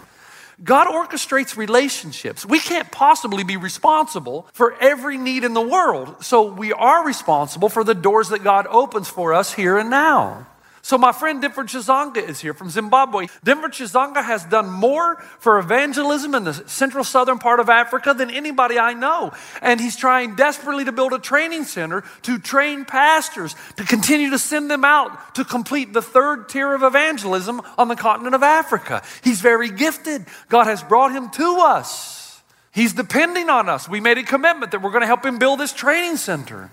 God 0.62 0.86
orchestrates 0.86 1.56
relationships. 1.56 2.46
We 2.46 2.60
can't 2.60 2.90
possibly 2.92 3.42
be 3.42 3.56
responsible 3.56 4.46
for 4.52 4.74
every 4.80 5.18
need 5.18 5.42
in 5.42 5.52
the 5.52 5.60
world. 5.60 6.24
So 6.24 6.42
we 6.42 6.72
are 6.72 7.04
responsible 7.04 7.68
for 7.68 7.82
the 7.82 7.94
doors 7.94 8.28
that 8.28 8.44
God 8.44 8.66
opens 8.68 9.08
for 9.08 9.34
us 9.34 9.52
here 9.52 9.76
and 9.76 9.90
now. 9.90 10.46
So 10.84 10.98
my 10.98 11.12
friend 11.12 11.40
Denver 11.40 11.64
Chizanga 11.64 12.18
is 12.18 12.40
here 12.40 12.52
from 12.52 12.68
Zimbabwe. 12.68 13.28
Denver 13.42 13.70
Chizanga 13.70 14.22
has 14.22 14.44
done 14.44 14.68
more 14.68 15.16
for 15.38 15.58
evangelism 15.58 16.34
in 16.34 16.44
the 16.44 16.52
central 16.52 17.04
southern 17.04 17.38
part 17.38 17.58
of 17.58 17.70
Africa 17.70 18.12
than 18.12 18.28
anybody 18.28 18.78
I 18.78 18.92
know. 18.92 19.32
And 19.62 19.80
he's 19.80 19.96
trying 19.96 20.34
desperately 20.34 20.84
to 20.84 20.92
build 20.92 21.14
a 21.14 21.18
training 21.18 21.64
center 21.64 22.04
to 22.24 22.38
train 22.38 22.84
pastors, 22.84 23.56
to 23.78 23.84
continue 23.84 24.28
to 24.28 24.38
send 24.38 24.70
them 24.70 24.84
out 24.84 25.36
to 25.36 25.44
complete 25.46 25.94
the 25.94 26.02
third 26.02 26.50
tier 26.50 26.74
of 26.74 26.82
evangelism 26.82 27.62
on 27.78 27.88
the 27.88 27.96
continent 27.96 28.34
of 28.34 28.42
Africa. 28.42 29.02
He's 29.22 29.40
very 29.40 29.70
gifted. 29.70 30.26
God 30.50 30.66
has 30.66 30.82
brought 30.82 31.12
him 31.12 31.30
to 31.30 31.60
us. 31.60 32.42
He's 32.72 32.92
depending 32.92 33.48
on 33.48 33.70
us. 33.70 33.88
We 33.88 34.00
made 34.00 34.18
a 34.18 34.22
commitment 34.22 34.72
that 34.72 34.82
we're 34.82 34.90
going 34.90 35.00
to 35.00 35.06
help 35.06 35.24
him 35.24 35.38
build 35.38 35.60
this 35.60 35.72
training 35.72 36.18
center 36.18 36.70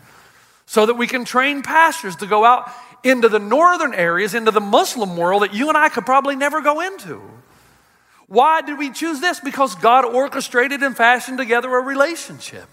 so 0.65 0.85
that 0.85 0.95
we 0.95 1.07
can 1.07 1.25
train 1.25 1.61
pastors 1.61 2.15
to 2.17 2.27
go 2.27 2.45
out 2.45 2.71
into 3.03 3.29
the 3.29 3.39
northern 3.39 3.93
areas, 3.93 4.33
into 4.33 4.51
the 4.51 4.61
Muslim 4.61 5.17
world 5.17 5.43
that 5.43 5.53
you 5.53 5.69
and 5.69 5.77
I 5.77 5.89
could 5.89 6.05
probably 6.05 6.35
never 6.35 6.61
go 6.61 6.81
into. 6.81 7.21
Why 8.27 8.61
did 8.61 8.77
we 8.77 8.91
choose 8.91 9.19
this? 9.19 9.39
Because 9.39 9.75
God 9.75 10.05
orchestrated 10.05 10.83
and 10.83 10.95
fashioned 10.95 11.37
together 11.37 11.75
a 11.75 11.81
relationship. 11.81 12.67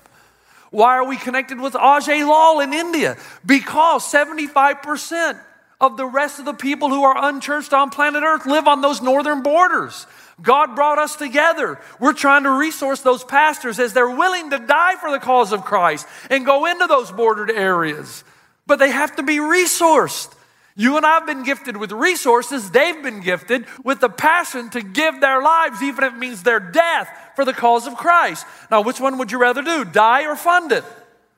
Why 0.71 0.97
are 0.97 1.07
we 1.07 1.17
connected 1.17 1.61
with 1.61 1.73
Ajay 1.73 2.29
Lal 2.29 2.61
in 2.61 2.73
India? 2.73 3.17
Because 3.45 4.05
75% 4.13 5.41
of 5.81 5.97
the 5.97 6.07
rest 6.07 6.39
of 6.39 6.45
the 6.45 6.53
people 6.53 6.91
who 6.91 7.03
are 7.05 7.17
unchurched 7.17 7.73
on 7.73 7.91
planet 7.91 8.23
Earth 8.23 8.47
live 8.47 8.69
on 8.69 8.83
those 8.83 9.01
northern 9.01 9.43
borders. 9.43 10.07
God 10.41 10.77
brought 10.77 10.99
us 10.99 11.17
together. 11.17 11.81
We're 11.99 12.13
trying 12.13 12.45
to 12.45 12.51
resource 12.51 13.01
those 13.01 13.25
pastors 13.25 13.79
as 13.79 13.93
they're 13.93 14.09
willing 14.09 14.51
to 14.51 14.59
die 14.59 14.97
for 14.97 15.11
the 15.11 15.19
cause 15.19 15.53
of 15.53 15.65
Christ 15.65 16.07
and 16.31 16.47
go 16.47 16.67
into 16.67 16.87
those 16.87 17.11
bordered 17.11 17.51
areas. 17.51 18.23
But 18.67 18.79
they 18.79 18.91
have 18.91 19.17
to 19.17 19.23
be 19.23 19.39
resourced. 19.39 20.35
You 20.77 20.97
and 20.97 21.05
I 21.05 21.15
have 21.15 21.27
been 21.27 21.43
gifted 21.43 21.77
with 21.77 21.91
resources. 21.91 22.71
They've 22.71 23.03
been 23.03 23.21
gifted 23.21 23.67
with 23.83 23.99
the 23.99 24.09
passion 24.09 24.71
to 24.71 24.81
give 24.81 25.21
their 25.21 25.43
lives, 25.43 25.83
even 25.83 26.05
if 26.05 26.15
it 26.15 26.19
means 26.19 26.45
their 26.45 26.61
death, 26.61 27.09
for 27.35 27.45
the 27.45 27.53
cause 27.53 27.89
of 27.89 27.97
Christ. 27.97 28.47
Now, 28.71 28.83
which 28.83 29.01
one 29.01 29.19
would 29.19 29.33
you 29.33 29.41
rather 29.41 29.63
do, 29.63 29.85
die 29.85 30.25
or 30.25 30.37
fund 30.37 30.71
it? 30.71 30.85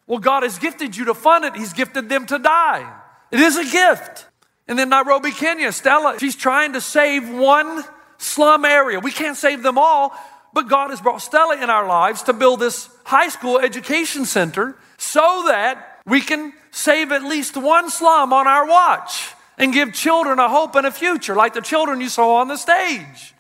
Well, 0.07 0.19
God 0.19 0.43
has 0.43 0.59
gifted 0.59 0.95
you 0.95 1.07
to 1.07 1.15
fund 1.15 1.47
it, 1.47 1.57
He's 1.57 1.73
gifted 1.73 2.11
them 2.11 2.27
to 2.27 2.39
die. 2.39 2.93
It 3.31 3.41
is 3.41 3.57
a 3.57 3.65
gift. 3.65 4.27
And 4.69 4.79
then 4.79 4.91
Nairobi, 4.91 5.31
Kenya, 5.31 5.73
Stella, 5.73 6.19
she's 6.19 6.37
trying 6.37 6.75
to 6.75 6.81
save 6.81 7.29
one 7.29 7.83
slum 8.21 8.65
area. 8.65 9.01
We 9.01 9.13
can't 9.13 9.37
save 9.37 9.63
them 9.63 9.79
all, 9.79 10.13
but 10.53 10.69
God 10.69 10.91
has 10.91 11.01
brought 11.01 11.23
Stella 11.23 11.63
in 11.63 11.71
our 11.71 11.87
lives 11.87 12.23
to 12.25 12.33
build 12.33 12.61
this 12.61 12.89
high 13.05 13.29
school 13.29 13.59
education 13.59 14.25
center 14.25 14.77
so 14.99 15.45
that 15.47 16.01
we 16.07 16.21
can 16.21 16.53
save 16.71 17.13
at 17.13 17.23
least 17.23 17.57
one 17.57 17.91
slum 17.91 18.33
on 18.33 18.47
our 18.47 18.67
watch 18.67 19.33
and 19.59 19.73
give 19.73 19.93
children 19.93 20.39
a 20.39 20.49
hope 20.49 20.75
and 20.75 20.87
a 20.87 20.91
future, 20.91 21.35
like 21.35 21.55
the 21.55 21.61
children 21.61 22.01
you 22.01 22.09
saw 22.09 22.37
on 22.37 22.49
the 22.49 22.57
stage. 22.57 23.35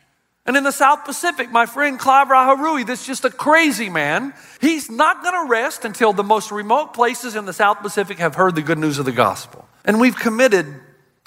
And 0.46 0.56
in 0.56 0.64
the 0.64 0.72
South 0.72 1.04
Pacific, 1.04 1.50
my 1.50 1.66
friend 1.66 1.98
Clive 1.98 2.28
Raharui, 2.28 2.86
that's 2.86 3.06
just 3.06 3.24
a 3.24 3.30
crazy 3.30 3.88
man, 3.88 4.34
he's 4.60 4.90
not 4.90 5.22
going 5.22 5.46
to 5.46 5.50
rest 5.50 5.84
until 5.84 6.12
the 6.12 6.24
most 6.24 6.50
remote 6.50 6.94
places 6.94 7.36
in 7.36 7.44
the 7.44 7.52
South 7.52 7.80
Pacific 7.80 8.18
have 8.18 8.34
heard 8.34 8.54
the 8.54 8.62
good 8.62 8.78
news 8.78 8.98
of 8.98 9.04
the 9.04 9.12
gospel. 9.12 9.68
And 9.84 10.00
we've 10.00 10.16
committed 10.16 10.66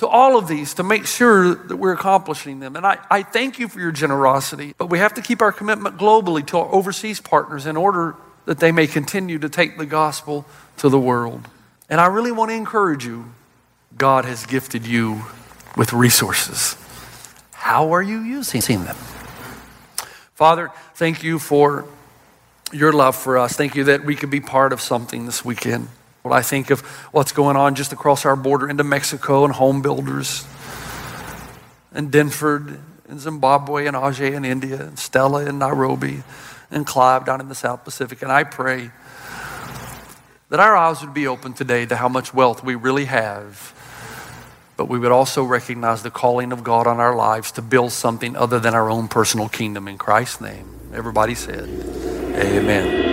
to 0.03 0.07
all 0.09 0.37
of 0.37 0.49
these 0.49 0.73
to 0.73 0.83
make 0.83 1.05
sure 1.05 1.55
that 1.55 1.77
we're 1.77 1.93
accomplishing 1.93 2.59
them. 2.59 2.75
And 2.75 2.85
I, 2.85 2.97
I 3.09 3.23
thank 3.23 3.57
you 3.57 3.69
for 3.69 3.79
your 3.79 3.93
generosity, 3.93 4.75
but 4.77 4.89
we 4.89 4.99
have 4.99 5.13
to 5.13 5.21
keep 5.21 5.41
our 5.41 5.53
commitment 5.53 5.97
globally 5.97 6.45
to 6.47 6.57
our 6.57 6.73
overseas 6.73 7.21
partners 7.21 7.65
in 7.65 7.77
order 7.77 8.17
that 8.43 8.59
they 8.59 8.73
may 8.73 8.85
continue 8.85 9.39
to 9.39 9.47
take 9.47 9.77
the 9.77 9.85
gospel 9.85 10.45
to 10.77 10.89
the 10.89 10.99
world. 10.99 11.47
And 11.89 12.01
I 12.01 12.07
really 12.07 12.33
want 12.33 12.51
to 12.51 12.55
encourage 12.55 13.05
you 13.05 13.31
God 13.97 14.25
has 14.25 14.45
gifted 14.45 14.85
you 14.85 15.23
with 15.77 15.93
resources. 15.93 16.75
How 17.53 17.93
are 17.93 18.01
you 18.01 18.19
using 18.19 18.83
them? 18.83 18.97
Father, 20.33 20.69
thank 20.95 21.23
you 21.23 21.39
for 21.39 21.85
your 22.73 22.91
love 22.91 23.15
for 23.15 23.37
us. 23.37 23.53
Thank 23.53 23.75
you 23.75 23.85
that 23.85 24.03
we 24.03 24.15
could 24.17 24.31
be 24.31 24.41
part 24.41 24.73
of 24.73 24.81
something 24.81 25.25
this 25.25 25.45
weekend. 25.45 25.87
When 26.23 26.33
I 26.33 26.41
think 26.41 26.69
of 26.69 26.81
what's 27.11 27.33
going 27.33 27.57
on 27.57 27.75
just 27.75 27.91
across 27.91 28.25
our 28.25 28.37
border 28.37 28.69
into 28.69 28.83
Mexico 28.83 29.43
and 29.43 29.53
home 29.53 29.81
builders, 29.81 30.45
and 31.93 32.11
Denford, 32.11 32.79
and 33.07 33.19
Zimbabwe, 33.19 33.87
and 33.87 33.95
Ajay 33.95 34.33
in 34.33 34.45
India, 34.45 34.81
and 34.81 34.97
Stella 34.97 35.45
in 35.45 35.59
Nairobi, 35.59 36.23
and 36.71 36.87
Clive 36.87 37.25
down 37.25 37.41
in 37.41 37.49
the 37.49 37.55
South 37.55 37.83
Pacific. 37.83 38.21
And 38.21 38.31
I 38.31 38.45
pray 38.45 38.91
that 40.49 40.59
our 40.59 40.75
eyes 40.75 41.01
would 41.01 41.13
be 41.13 41.27
open 41.27 41.53
today 41.53 41.85
to 41.85 41.95
how 41.95 42.07
much 42.07 42.33
wealth 42.33 42.63
we 42.63 42.75
really 42.75 43.05
have, 43.05 43.73
but 44.77 44.87
we 44.87 44.97
would 44.97 45.11
also 45.11 45.43
recognize 45.43 46.03
the 46.03 46.11
calling 46.11 46.51
of 46.51 46.63
God 46.63 46.87
on 46.87 46.99
our 46.99 47.15
lives 47.15 47.51
to 47.53 47.61
build 47.61 47.91
something 47.91 48.35
other 48.35 48.59
than 48.59 48.73
our 48.73 48.89
own 48.89 49.07
personal 49.07 49.49
kingdom 49.49 49.87
in 49.87 49.97
Christ's 49.97 50.41
name. 50.41 50.79
Everybody 50.93 51.35
said, 51.35 51.67
Amen. 52.35 53.12